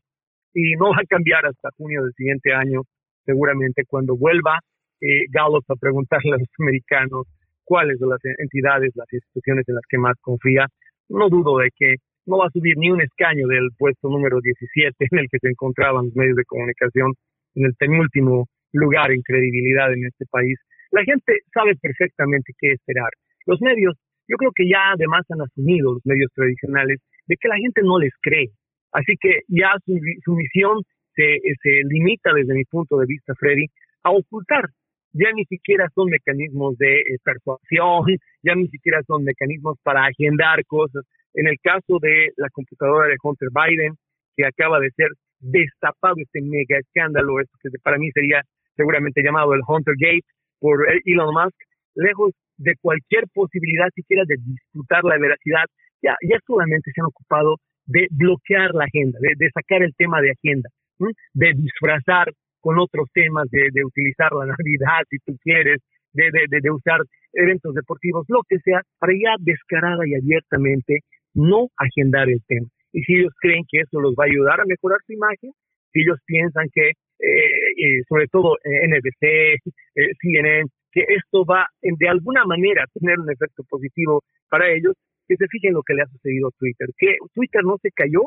[0.53, 2.83] y no va a cambiar hasta junio del siguiente año,
[3.25, 4.59] seguramente cuando vuelva
[5.01, 7.27] eh, Gallup a preguntarle a los americanos
[7.65, 10.67] cuáles son las entidades, las instituciones en las que más confía.
[11.09, 14.95] No dudo de que no va a subir ni un escaño del puesto número 17
[15.11, 17.15] en el que se encontraban los medios de comunicación
[17.55, 20.59] en el penúltimo lugar en credibilidad en este país.
[20.91, 23.11] La gente sabe perfectamente qué esperar.
[23.47, 23.95] Los medios,
[24.29, 27.99] yo creo que ya además han asumido los medios tradicionales de que la gente no
[27.99, 28.51] les cree.
[28.93, 30.83] Así que ya su, misión
[31.15, 33.67] se, se limita desde mi punto de vista, Freddy,
[34.03, 34.67] a ocultar.
[35.13, 38.05] Ya ni siquiera son mecanismos de eh, persuasión,
[38.43, 41.05] ya ni siquiera son mecanismos para agendar cosas.
[41.35, 43.95] En el caso de la computadora de Hunter Biden,
[44.37, 48.43] que acaba de ser destapado este mega escándalo, esto que para mí sería
[48.81, 50.25] seguramente llamado el Hunter Gate
[50.59, 51.57] por Elon Musk,
[51.95, 55.65] lejos de cualquier posibilidad siquiera de disputar la veracidad,
[56.03, 60.33] ya, ya solamente se han ocupado de bloquear la agenda, de, sacar el tema de
[60.33, 60.69] agenda,
[61.35, 65.81] de disfrazar con otros temas, de, utilizar la Navidad si tú quieres,
[66.13, 67.01] de, de, usar
[67.35, 71.01] eventos deportivos, lo que sea, para ya descarada y abiertamente
[71.35, 72.67] no agendar el tema.
[72.93, 75.53] Y si ellos creen que eso los va a ayudar a mejorar su imagen,
[75.93, 79.59] si ellos piensan que eh, sobre todo NBC, eh,
[80.21, 84.95] CNN, que esto va de alguna manera a tener un efecto positivo para ellos,
[85.29, 88.23] que se fijen lo que le ha sucedido a Twitter, que Twitter no se cayó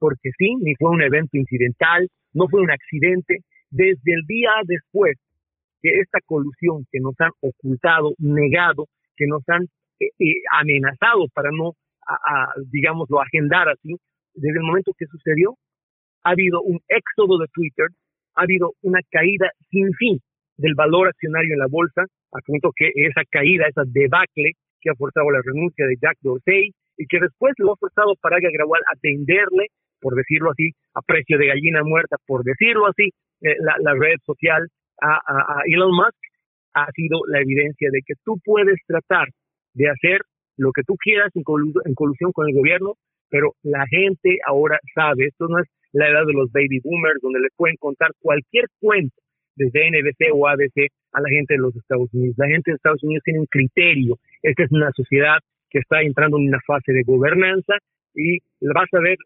[0.00, 3.36] porque sí, ni fue un evento incidental, no fue un accidente,
[3.70, 5.16] desde el día después
[5.82, 9.64] que esta colusión que nos han ocultado, negado, que nos han
[10.00, 11.74] eh, eh, amenazado para no,
[12.06, 13.94] a, digámoslo, agendar así,
[14.34, 15.54] desde el momento que sucedió,
[16.24, 17.86] ha habido un éxodo de Twitter,
[18.40, 20.18] ha habido una caída sin fin
[20.56, 24.94] del valor accionario en la bolsa, a punto que esa caída, esa debacle que ha
[24.94, 28.96] forzado la renuncia de Jack Dorsey y que después lo ha forzado Parag Agrawal a
[29.00, 29.68] tenderle,
[30.00, 33.10] por decirlo así, a precio de gallina muerta, por decirlo así,
[33.42, 34.66] eh, la, red social
[35.00, 36.16] a, Elon Musk,
[36.74, 39.28] ha sido la evidencia de que tú puedes tratar
[39.74, 40.20] de hacer
[40.56, 41.42] lo que tú quieras en,
[41.84, 42.94] en colusión con el gobierno,
[43.28, 47.40] pero la gente ahora sabe, esto no es la edad de los baby boomers, donde
[47.40, 49.16] le pueden contar cualquier cuento
[49.56, 52.36] desde NBC o ABC a la gente de los Estados Unidos.
[52.38, 54.16] La gente de Estados Unidos tiene un criterio.
[54.42, 57.74] Esta es una sociedad que está entrando en una fase de gobernanza
[58.14, 59.16] y vas a ver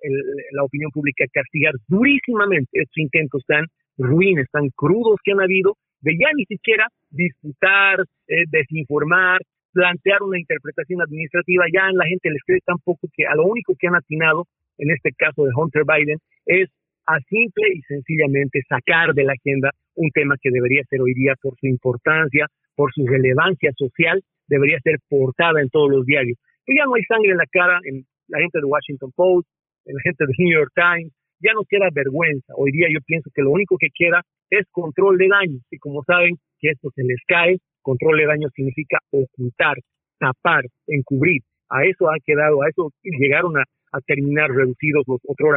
[0.53, 3.65] la opinión pública castigar durísimamente estos intentos tan
[3.97, 9.41] ruines, tan crudos que han habido, de ya ni siquiera disputar, eh, desinformar,
[9.73, 13.89] plantear una interpretación administrativa, ya la gente les cree tampoco que a lo único que
[13.89, 14.47] han atinado,
[14.79, 16.71] en este caso de Hunter Biden, es
[17.07, 21.35] a simple y sencillamente sacar de la agenda un tema que debería ser hoy día
[21.41, 26.39] por su importancia, por su relevancia social, debería ser portada en todos los diarios.
[26.65, 29.49] Pero ya no hay sangre en la cara en la gente de Washington Post,
[29.85, 32.55] en la gente de New York Times, ya no queda vergüenza.
[32.57, 36.03] Hoy día yo pienso que lo único que queda es control de daños y como
[36.05, 39.77] saben que esto se les cae, control de daños significa ocultar,
[40.19, 41.43] tapar, encubrir.
[41.69, 43.65] A eso ha quedado, a eso llegaron a,
[44.01, 45.51] terminar reducidos los otros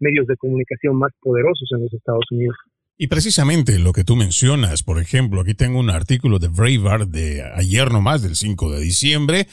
[0.00, 2.56] medios de comunicación más poderosos en los Estados Unidos.
[2.98, 7.42] Y precisamente lo que tú mencionas, por ejemplo, aquí tengo un artículo de Breitbart de
[7.42, 9.46] ayer nomás, del 5 de diciembre,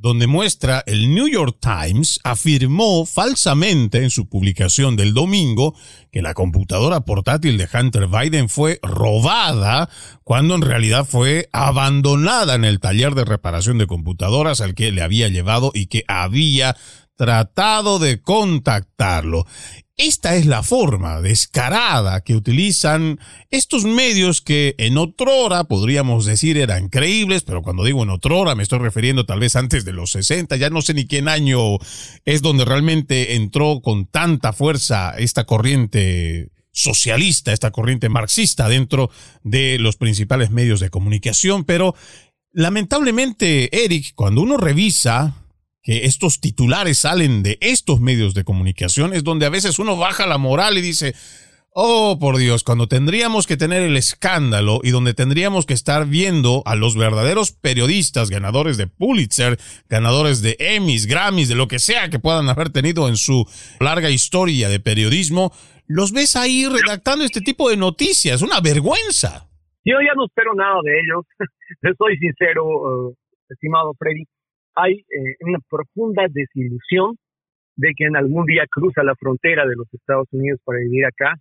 [0.00, 5.74] donde muestra el New York Times afirmó falsamente en su publicación del domingo
[6.10, 9.90] que la computadora portátil de Hunter Biden fue robada
[10.24, 15.02] cuando en realidad fue abandonada en el taller de reparación de computadoras al que le
[15.02, 16.76] había llevado y que había
[17.20, 19.46] tratado de contactarlo.
[19.98, 26.88] Esta es la forma descarada que utilizan estos medios que en otrora podríamos decir eran
[26.88, 30.56] creíbles, pero cuando digo en otrora me estoy refiriendo tal vez antes de los 60,
[30.56, 31.76] ya no sé ni qué año
[32.24, 39.10] es donde realmente entró con tanta fuerza esta corriente socialista, esta corriente marxista dentro
[39.42, 41.94] de los principales medios de comunicación, pero
[42.50, 45.34] lamentablemente, Eric, cuando uno revisa
[45.82, 50.26] que estos titulares salen de estos medios de comunicación, es donde a veces uno baja
[50.26, 51.14] la moral y dice,
[51.72, 56.62] oh por Dios, cuando tendríamos que tener el escándalo y donde tendríamos que estar viendo
[56.66, 62.10] a los verdaderos periodistas ganadores de Pulitzer, ganadores de Emmys, Grammys, de lo que sea
[62.10, 63.46] que puedan haber tenido en su
[63.78, 65.52] larga historia de periodismo,
[65.86, 69.48] los ves ahí redactando este tipo de noticias, una vergüenza.
[69.84, 71.24] Yo ya no espero nada de ellos,
[71.98, 73.14] soy sincero, eh,
[73.48, 74.24] estimado Freddy
[74.74, 77.16] hay eh, una profunda desilusión
[77.76, 81.34] de que en algún día cruza la frontera de los Estados Unidos para vivir acá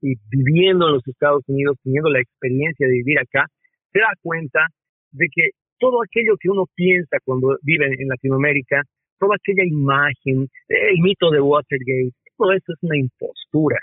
[0.00, 3.46] y viviendo en los Estados Unidos, teniendo la experiencia de vivir acá,
[3.92, 4.66] se da cuenta
[5.12, 8.82] de que todo aquello que uno piensa cuando vive en Latinoamérica,
[9.18, 13.78] toda aquella imagen, el mito de Watergate, todo eso es una impostura.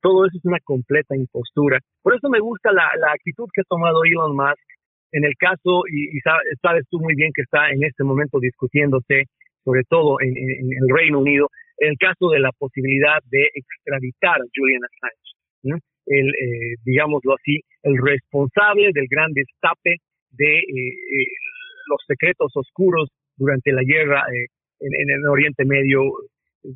[0.00, 1.78] Todo eso es una completa impostura.
[2.02, 4.64] Por eso me gusta la, la actitud que ha tomado Elon Musk
[5.12, 6.18] en el caso, y,
[6.62, 9.24] sabes tú muy bien que está en este momento discutiéndose,
[9.64, 14.82] sobre todo en, el Reino Unido, el caso de la posibilidad de extraditar a Julian
[14.84, 19.96] Assange, el, eh, digámoslo así, el responsable del gran destape
[20.32, 21.26] de eh, eh,
[21.88, 26.02] los secretos oscuros durante la guerra en, en, el Oriente Medio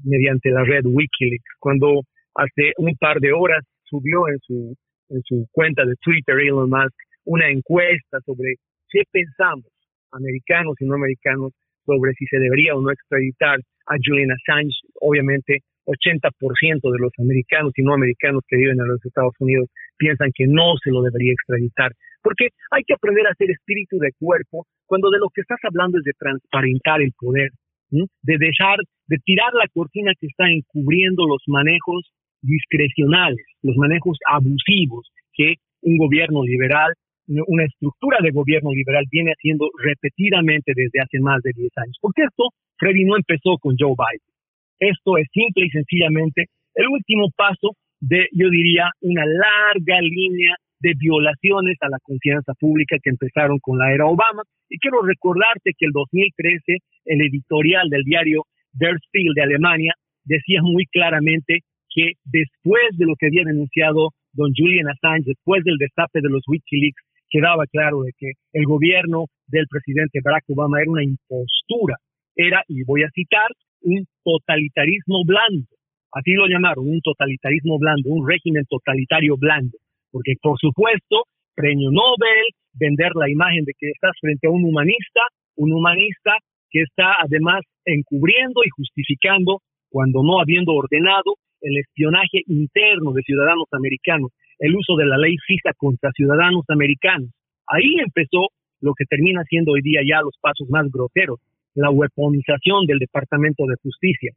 [0.05, 2.03] mediante la red Wikileaks, cuando
[2.35, 4.77] hace un par de horas subió en su,
[5.11, 8.55] en su cuenta de Twitter Elon Musk una encuesta sobre
[8.91, 9.67] qué pensamos,
[10.13, 11.53] americanos y no americanos,
[11.85, 14.75] sobre si se debería o no extraditar a Julian Assange.
[15.01, 20.31] Obviamente, 80% de los americanos y no americanos que viven en los Estados Unidos piensan
[20.35, 21.93] que no se lo debería extraditar.
[22.23, 25.99] Porque hay que aprender a ser espíritu de cuerpo cuando de lo que estás hablando
[25.99, 27.51] es de transparentar el poder,
[27.91, 32.11] de dejar, de tirar la cortina que está encubriendo los manejos
[32.41, 36.95] discrecionales, los manejos abusivos que un gobierno liberal
[37.27, 41.97] una estructura de gobierno liberal viene haciendo repetidamente desde hace más de 10 años.
[42.01, 44.35] Porque esto, Freddy, no empezó con Joe Biden.
[44.79, 50.93] Esto es simple y sencillamente el último paso de, yo diría, una larga línea de
[50.99, 54.43] violaciones a la confianza pública que empezaron con la era Obama.
[54.69, 60.61] Y quiero recordarte que el 2013, el editorial del diario Der Spiegel de Alemania decía
[60.63, 61.61] muy claramente
[61.95, 66.43] que después de lo que había denunciado don Julian Assange, después del destape de los
[66.49, 67.03] Wikileaks,
[67.35, 71.99] quedaba claro de que el gobierno del presidente Barack Obama era una impostura,
[72.37, 73.51] era, y voy a citar,
[73.83, 75.67] un totalitarismo blando.
[76.13, 79.77] Así lo llamaron, un totalitarismo blando, un régimen totalitario blando.
[80.13, 85.23] Porque, por supuesto, premio Nobel, vender la imagen de que estás frente a un humanista,
[85.57, 86.39] un humanista
[86.71, 89.59] que está además encubriendo y justificando,
[89.91, 95.37] cuando no habiendo ordenado, el espionaje interno de ciudadanos americanos el uso de la ley
[95.47, 97.31] FISA contra ciudadanos americanos.
[97.67, 98.49] Ahí empezó
[98.81, 101.41] lo que termina siendo hoy día ya los pasos más groseros,
[101.75, 104.33] la weaponización del Departamento de Justicia,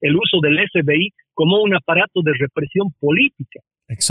[0.00, 3.60] el uso del FBI como un aparato de represión política.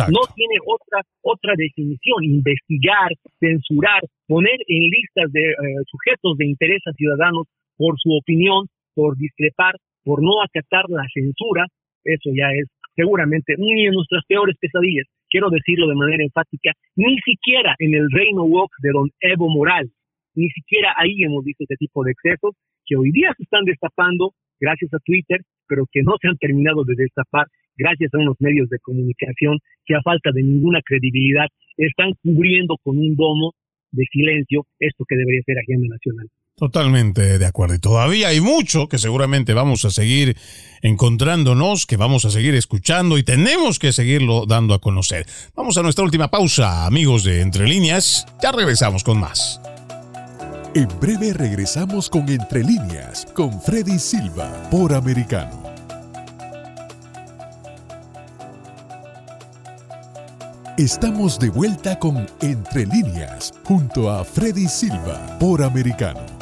[0.10, 6.82] No tiene otra, otra definición, investigar, censurar, poner en listas de eh, sujetos de interés
[6.88, 7.46] a ciudadanos
[7.78, 11.68] por su opinión, por discrepar, por no acatar la censura,
[12.04, 17.18] eso ya es seguramente ni en nuestras peores pesadillas, quiero decirlo de manera enfática, ni
[17.20, 19.92] siquiera en el reino woke de don Evo Morales,
[20.36, 22.56] ni siquiera ahí hemos visto este tipo de excesos
[22.86, 26.84] que hoy día se están destapando gracias a Twitter, pero que no se han terminado
[26.84, 31.48] de destapar gracias a unos medios de comunicación que a falta de ninguna credibilidad
[31.78, 33.54] están cubriendo con un domo
[33.92, 36.28] de silencio esto que debería ser agenda nacional.
[36.60, 37.76] Totalmente de acuerdo.
[37.76, 40.36] Y todavía hay mucho que seguramente vamos a seguir
[40.82, 45.28] encontrándonos, que vamos a seguir escuchando y tenemos que seguirlo dando a conocer.
[45.56, 48.26] Vamos a nuestra última pausa, amigos de Entre Líneas.
[48.42, 49.62] Ya regresamos con más.
[50.74, 55.62] En breve regresamos con Entre Líneas, con Freddy Silva, por Americano.
[60.80, 66.37] Estamos de vuelta con Entre Líneas, junto a Freddy Silva, por Americano.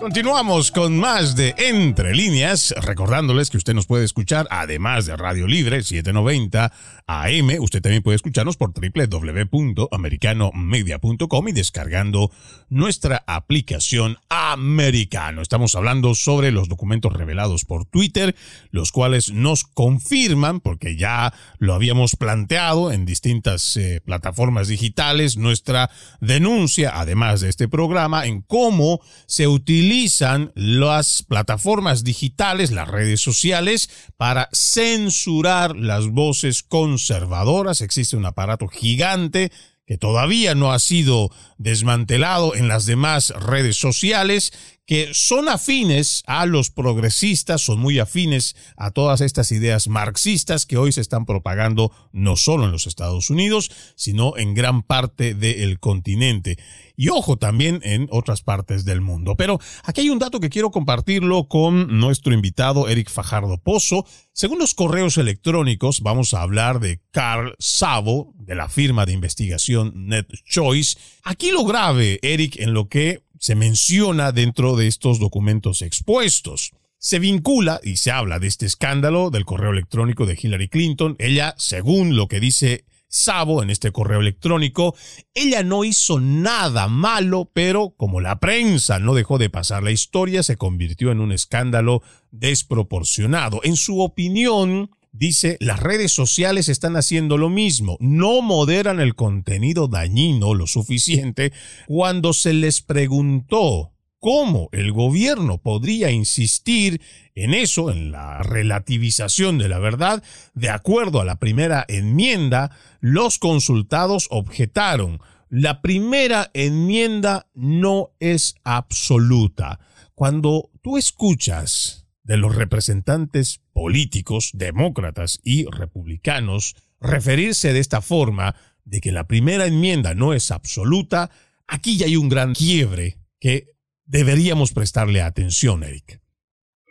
[0.00, 5.46] Continuamos con más de Entre Líneas, recordándoles que usted nos puede escuchar, además de Radio
[5.46, 6.72] Libre 790
[7.06, 12.30] AM, usted también puede escucharnos por www.americanomedia.com y descargando
[12.70, 15.42] nuestra aplicación Americano.
[15.42, 18.34] Estamos hablando sobre los documentos revelados por Twitter,
[18.70, 25.90] los cuales nos confirman, porque ya lo habíamos planteado en distintas eh, plataformas digitales, nuestra
[26.20, 33.20] denuncia, además de este programa, en cómo se utiliza utilizan las plataformas digitales, las redes
[33.20, 37.80] sociales, para censurar las voces conservadoras.
[37.80, 39.50] Existe un aparato gigante
[39.86, 44.52] que todavía no ha sido desmantelado en las demás redes sociales,
[44.90, 50.78] que son afines a los progresistas, son muy afines a todas estas ideas marxistas que
[50.78, 55.78] hoy se están propagando no solo en los Estados Unidos, sino en gran parte del
[55.78, 56.58] continente.
[56.96, 59.36] Y ojo, también en otras partes del mundo.
[59.36, 64.04] Pero aquí hay un dato que quiero compartirlo con nuestro invitado Eric Fajardo Pozo.
[64.32, 70.08] Según los correos electrónicos, vamos a hablar de Carl Savo, de la firma de investigación
[70.08, 70.98] NetChoice.
[71.22, 76.72] Aquí lo grave, Eric, en lo que se menciona dentro de estos documentos expuestos.
[76.98, 81.16] Se vincula y se habla de este escándalo del correo electrónico de Hillary Clinton.
[81.18, 84.94] Ella, según lo que dice Sabo en este correo electrónico,
[85.32, 90.42] ella no hizo nada malo, pero como la prensa no dejó de pasar la historia,
[90.42, 93.60] se convirtió en un escándalo desproporcionado.
[93.64, 99.88] En su opinión, dice, las redes sociales están haciendo lo mismo, no moderan el contenido
[99.88, 101.52] dañino lo suficiente
[101.86, 107.00] cuando se les preguntó cómo el gobierno podría insistir
[107.34, 110.22] en eso, en la relativización de la verdad,
[110.54, 119.80] de acuerdo a la primera enmienda, los consultados objetaron, la primera enmienda no es absoluta.
[120.14, 128.54] Cuando tú escuchas de los representantes políticos, demócratas y republicanos, referirse de esta forma,
[128.84, 131.30] de que la primera enmienda no es absoluta,
[131.66, 133.72] aquí ya hay un gran quiebre que
[134.04, 136.20] deberíamos prestarle atención, Eric.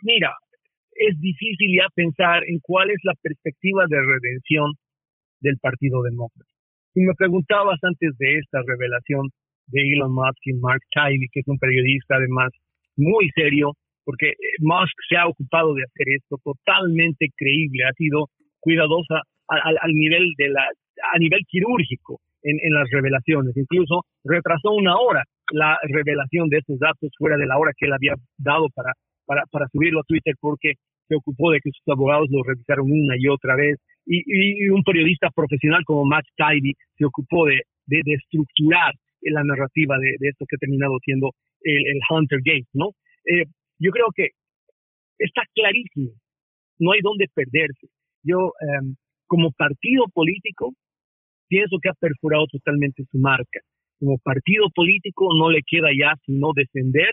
[0.02, 0.34] Mira,
[0.90, 4.74] es difícil ya pensar en cuál es la perspectiva de redención
[5.38, 6.50] del Partido Demócrata.
[6.92, 9.30] Si me preguntabas antes de esta revelación
[9.68, 12.50] de Elon Musk y Mark Tybee, que es un periodista además
[12.96, 18.26] muy serio, porque eh, Musk se ha ocupado de hacer esto totalmente creíble, ha sido
[18.60, 20.62] cuidadosa al, nivel de la,
[21.12, 27.10] a nivel quirúrgico en, las revelaciones, incluso retrasó una hora la revelación de estos datos
[27.18, 28.92] fuera de la hora que él había dado para,
[29.26, 30.74] para, subirlo a Twitter porque
[31.08, 35.28] se ocupó de que sus abogados lo revisaron una y otra vez y, un periodista
[35.34, 40.58] profesional como Matt Taibbi se ocupó de, de, estructurar la narrativa de, esto que ha
[40.58, 41.32] terminado siendo
[41.62, 42.90] el, el Hunter Gate, ¿no?
[43.26, 43.44] Eh,
[43.80, 44.28] yo creo que
[45.18, 46.12] está clarísimo,
[46.78, 47.88] no hay dónde perderse.
[48.22, 48.94] Yo, em,
[49.26, 50.72] como partido político,
[51.48, 53.60] pienso que ha perforado totalmente su marca.
[53.98, 57.12] Como partido político no le queda ya sino defender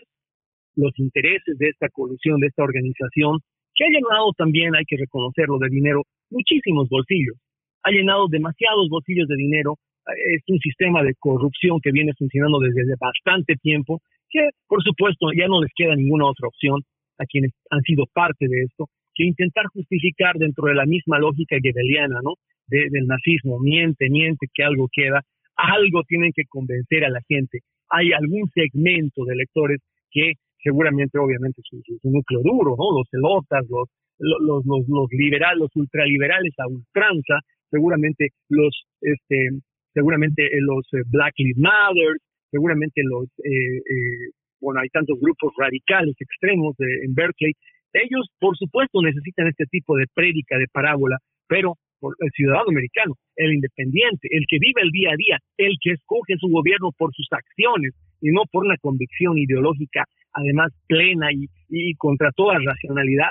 [0.76, 3.40] los intereses de esta colusión, de esta organización,
[3.74, 7.36] que ha llenado también, hay que reconocerlo, de dinero muchísimos bolsillos.
[7.82, 9.76] Ha llenado demasiados bolsillos de dinero.
[10.06, 14.00] Es un sistema de corrupción que viene funcionando desde bastante tiempo
[14.30, 16.82] que por supuesto ya no les queda ninguna otra opción
[17.18, 21.56] a quienes han sido parte de esto que intentar justificar dentro de la misma lógica
[21.60, 22.34] gebeliana, ¿no?
[22.68, 25.22] del nazismo, miente, miente, que algo queda,
[25.56, 27.60] algo tienen que convencer a la gente.
[27.88, 32.98] Hay algún segmento de electores que seguramente, obviamente, su, su, núcleo duro, ¿no?
[32.98, 39.48] Los celotas, los, los, los, los liberales, los ultraliberales a ultranza, seguramente los, este,
[39.94, 42.16] seguramente los eh, Black Lives Matter,
[42.50, 44.30] seguramente los, eh, eh,
[44.60, 47.52] bueno, hay tantos grupos radicales extremos en Berkeley,
[47.92, 53.14] ellos por supuesto necesitan este tipo de prédica, de parábola, pero por el ciudadano americano,
[53.36, 57.12] el independiente, el que vive el día a día, el que escoge su gobierno por
[57.14, 63.30] sus acciones, y no por una convicción ideológica, además plena y, y contra toda racionalidad,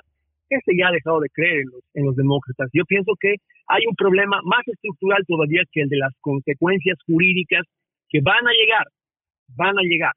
[0.49, 2.69] ese ya ha dejado de creer en los, en los demócratas.
[2.73, 3.35] Yo pienso que
[3.67, 7.63] hay un problema más estructural todavía que el de las consecuencias jurídicas
[8.09, 8.87] que van a llegar,
[9.55, 10.13] van a llegar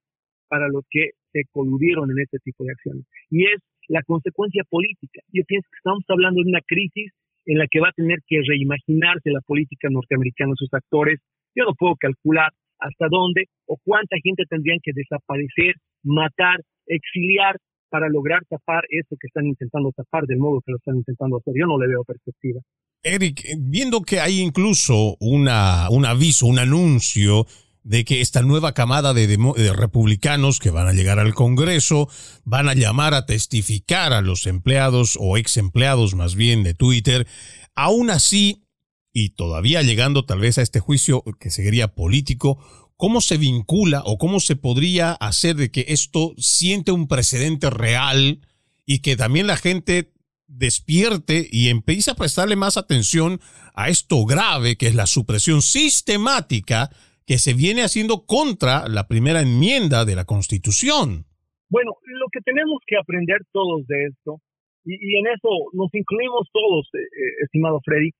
[0.48, 3.04] para los que se coludieron en este tipo de acciones.
[3.30, 5.20] Y es la consecuencia política.
[5.32, 7.12] Yo pienso que estamos hablando de una crisis
[7.46, 11.20] en la que va a tener que reimaginarse la política norteamericana, sus actores.
[11.54, 17.56] Yo no puedo calcular hasta dónde o cuánta gente tendrían que desaparecer, matar, exiliar
[17.90, 21.54] para lograr tapar eso que están intentando tapar del modo que lo están intentando hacer.
[21.56, 22.60] Yo no le veo perspectiva.
[23.02, 27.46] Eric, viendo que hay incluso una, un aviso, un anuncio
[27.82, 29.36] de que esta nueva camada de,
[29.74, 32.08] republicanos que van a llegar al Congreso
[32.44, 37.26] van a llamar a testificar a los empleados o ex empleados más bien de Twitter.
[37.74, 38.64] Aún así,
[39.12, 42.58] y todavía llegando tal vez a este juicio que seguiría político,
[42.96, 48.46] ¿cómo se vincula o cómo se podría hacer de que esto siente un precedente real
[48.84, 50.12] y que también la gente
[50.46, 53.40] despierte y empiece a prestarle más atención
[53.74, 56.90] a esto grave que es la supresión sistemática
[57.30, 61.30] que se viene haciendo contra la primera enmienda de la Constitución.
[61.70, 64.42] Bueno, lo que tenemos que aprender todos de esto,
[64.82, 68.10] y, en eso nos incluimos todos, eh, eh, estimado Freddy,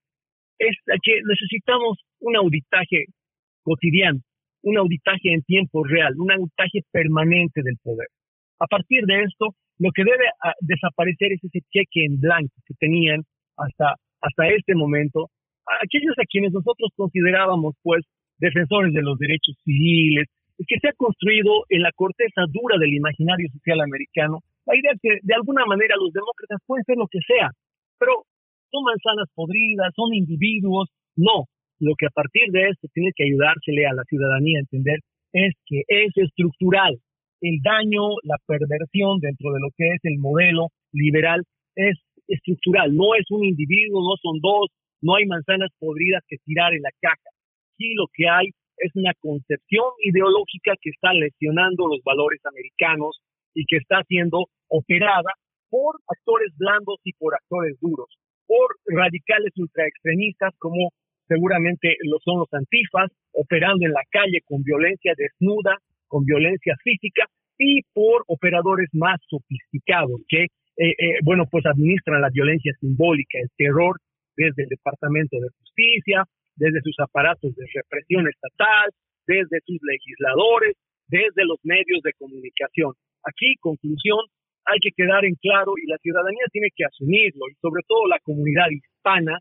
[0.60, 3.10] es que necesitamos un auditaje
[3.64, 4.20] cotidiano
[4.62, 8.06] un auditaje en tiempo real, un auditaje permanente del poder.
[8.60, 12.74] A partir de esto, lo que debe ah, desaparecer es ese cheque en blanco que
[12.78, 13.22] tenían
[13.56, 15.30] hasta, hasta este momento
[15.82, 18.04] aquellos a quienes nosotros considerábamos pues
[18.40, 20.26] defensores de los derechos civiles,
[20.58, 24.92] es que se ha construido en la corteza dura del imaginario social americano la idea
[25.00, 27.50] que de alguna manera los demócratas pueden ser lo que sea,
[27.98, 28.24] pero
[28.70, 33.86] son manzanas podridas, son individuos, no, lo que a partir de esto tiene que ayudársele
[33.86, 35.00] a la ciudadanía a entender
[35.32, 36.98] es que es estructural.
[37.40, 41.42] El daño, la perversión dentro de lo que es el modelo liberal
[41.74, 41.96] es
[42.28, 42.94] estructural.
[42.94, 44.68] No es un individuo, no son dos,
[45.00, 47.30] no hay manzanas podridas que tirar en la caja.
[47.80, 53.18] Aquí lo que hay es una concepción ideológica que está lesionando los valores americanos
[53.54, 55.32] y que está siendo operada
[55.70, 58.08] por actores blandos y por actores duros,
[58.46, 60.90] por radicales ultraextremistas como
[61.26, 67.24] seguramente lo son los antifas, operando en la calle con violencia desnuda, con violencia física,
[67.56, 73.48] y por operadores más sofisticados que, eh, eh, bueno, pues administran la violencia simbólica, el
[73.56, 73.96] terror
[74.36, 76.24] desde el Departamento de Justicia,
[76.60, 78.92] desde sus aparatos de represión estatal,
[79.26, 80.76] desde sus legisladores,
[81.08, 82.92] desde los medios de comunicación.
[83.24, 84.20] Aquí, conclusión,
[84.68, 88.20] hay que quedar en claro y la ciudadanía tiene que asumirlo y sobre todo la
[88.22, 89.38] comunidad hispana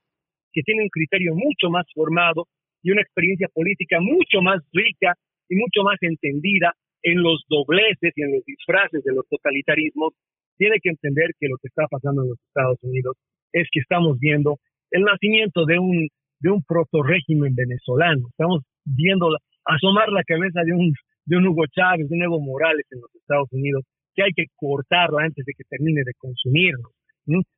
[0.54, 2.48] que tiene un criterio mucho más formado
[2.82, 5.14] y una experiencia política mucho más rica
[5.50, 10.14] y mucho más entendida en los dobleces y en los disfraces de los totalitarismos,
[10.58, 13.16] tiene que entender que lo que está pasando en los Estados Unidos
[13.54, 14.58] es que estamos viendo
[14.92, 16.10] el nacimiento de un,
[16.40, 18.28] de un proto régimen venezolano.
[18.30, 19.30] Estamos viendo
[19.66, 20.94] asomar la cabeza de un,
[21.26, 23.84] de un Hugo Chávez, de un Evo Morales en los Estados Unidos,
[24.16, 26.92] que hay que cortarlo antes de que termine de consumirnos.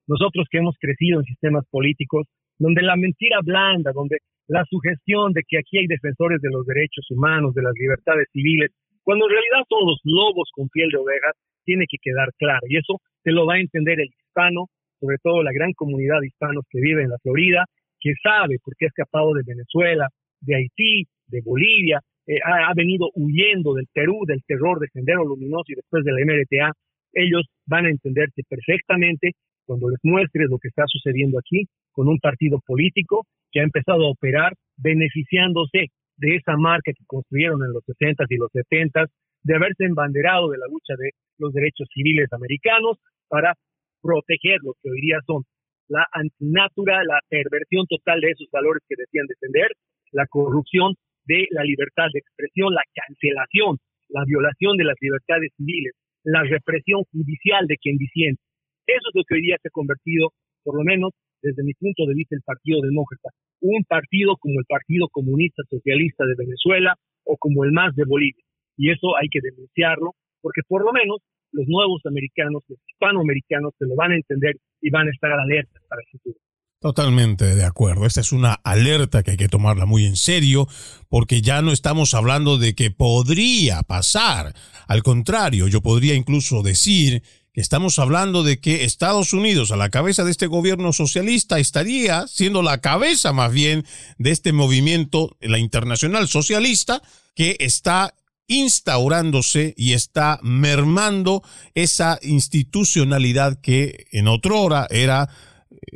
[0.07, 2.27] Nosotros que hemos crecido en sistemas políticos
[2.59, 4.17] donde la mentira blanda, donde
[4.47, 8.69] la sugestión de que aquí hay defensores de los derechos humanos, de las libertades civiles,
[9.01, 12.61] cuando en realidad son los lobos con piel de ovejas, tiene que quedar claro.
[12.67, 14.67] Y eso se lo va a entender el hispano,
[14.99, 17.65] sobre todo la gran comunidad de hispanos que vive en la Florida,
[18.01, 20.07] que sabe por qué ha escapado de Venezuela,
[20.41, 25.23] de Haití, de Bolivia, eh, ha, ha, venido huyendo del Perú, del terror de Sendero
[25.23, 26.73] Luminoso y después de la MRTA.
[27.13, 29.31] Ellos van a entenderse perfectamente
[29.65, 34.05] cuando les muestres lo que está sucediendo aquí con un partido político que ha empezado
[34.05, 35.87] a operar beneficiándose
[36.17, 39.07] de esa marca que construyeron en los 60s y los 70s,
[39.43, 42.97] de haberse embanderado de la lucha de los derechos civiles americanos
[43.27, 43.55] para
[44.01, 45.43] proteger lo que hoy día son
[45.91, 49.67] la antinatura, la perversión total de esos valores que decían defender,
[50.11, 50.95] la corrupción
[51.27, 53.77] de la libertad de expresión, la cancelación,
[54.07, 55.91] la violación de las libertades civiles,
[56.23, 58.41] la represión judicial de quien disiente.
[58.87, 60.31] Eso es lo que hoy día se ha convertido,
[60.63, 61.11] por lo menos
[61.41, 63.29] desde mi punto de vista, el Partido Demócrata.
[63.61, 68.43] Un partido como el Partido Comunista Socialista de Venezuela o como el MAS de Bolivia.
[68.77, 71.17] Y eso hay que denunciarlo, porque por lo menos
[71.51, 75.81] los nuevos americanos, los hispanoamericanos, se lo van a entender y van a estar alertas
[75.87, 76.39] para el futuro.
[76.81, 78.07] Totalmente de acuerdo.
[78.07, 80.67] Esta es una alerta que hay que tomarla muy en serio
[81.09, 84.55] porque ya no estamos hablando de que podría pasar.
[84.87, 87.21] Al contrario, yo podría incluso decir
[87.53, 92.25] que estamos hablando de que Estados Unidos, a la cabeza de este gobierno socialista, estaría
[92.27, 93.85] siendo la cabeza más bien
[94.17, 97.03] de este movimiento, la internacional socialista,
[97.35, 98.15] que está
[98.51, 101.41] instaurándose y está mermando
[101.73, 105.29] esa institucionalidad que en otra hora era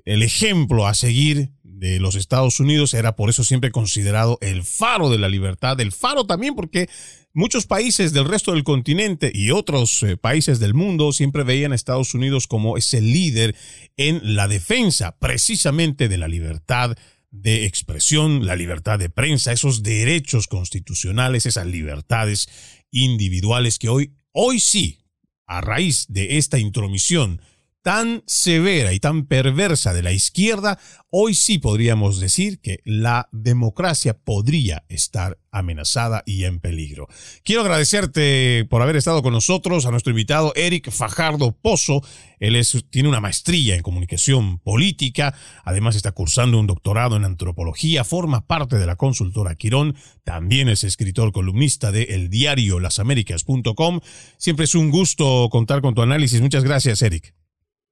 [0.05, 5.09] el ejemplo a seguir de los Estados Unidos, era por eso siempre considerado el faro
[5.09, 6.87] de la libertad, el faro también porque
[7.33, 11.75] muchos países del resto del continente y otros eh, países del mundo siempre veían a
[11.75, 13.53] Estados Unidos como ese líder
[13.97, 16.95] en la defensa precisamente de la libertad
[17.41, 22.47] de expresión, la libertad de prensa, esos derechos constitucionales, esas libertades
[22.91, 24.99] individuales que hoy, hoy sí,
[25.45, 27.41] a raíz de esta intromisión
[27.85, 30.79] tan severa y tan perversa de la izquierda,
[31.11, 37.07] hoy sí podríamos decir que la democracia podría estar amenazada y en peligro.
[37.43, 42.01] Quiero agradecerte por haber estado con nosotros, a nuestro invitado Eric Fajardo Pozo.
[42.39, 42.59] Él
[42.89, 48.79] tiene una maestría en comunicación política, además está cursando un doctorado en antropología, forma parte
[48.79, 53.99] de la consultora Quirón, también es escritor columnista de el diario lasaméricas.com.
[54.39, 56.41] Siempre es un gusto contar con tu análisis.
[56.41, 57.44] Muchas gracias, Eric.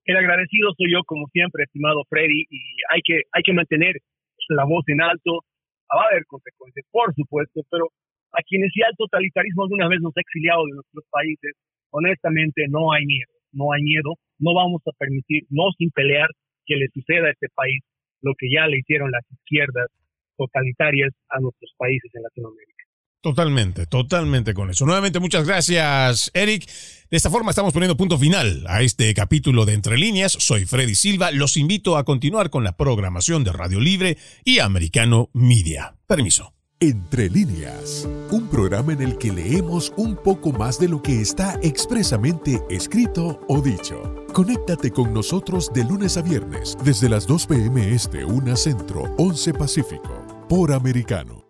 [0.06, 2.60] El agradecido soy yo, como siempre, estimado Freddy, y
[2.91, 3.95] hay que, hay que mantener
[4.49, 5.45] la voz en alto.
[5.93, 7.88] Va a haber consecuencias, por supuesto, pero
[8.34, 11.54] a quienes ya el totalitarismo alguna vez nos ha exiliado de nuestros países,
[11.91, 16.28] honestamente no hay miedo, no hay miedo, no vamos a permitir, no sin pelear,
[16.66, 17.84] que le suceda a este país
[18.22, 19.88] lo que ya le hicieron las izquierdas
[20.38, 22.82] totalitarias a nuestros países en Latinoamérica.
[23.24, 24.86] Totalmente, totalmente con eso.
[24.86, 26.69] Nuevamente, muchas gracias, Eric.
[27.09, 30.36] De esta forma estamos poniendo punto final a este capítulo de Entre Líneas.
[30.38, 31.32] Soy Freddy Silva.
[31.32, 35.95] Los invito a continuar con la programación de Radio Libre y Americano Media.
[36.05, 36.53] Permiso.
[36.82, 41.57] Entre líneas, un programa en el que leemos un poco más de lo que está
[41.63, 44.26] expresamente escrito o dicho.
[44.34, 47.95] Conéctate con nosotros de lunes a viernes desde las 2 p.m.
[47.95, 51.43] Este, 1 Centro, 11 Pacífico, por Americano.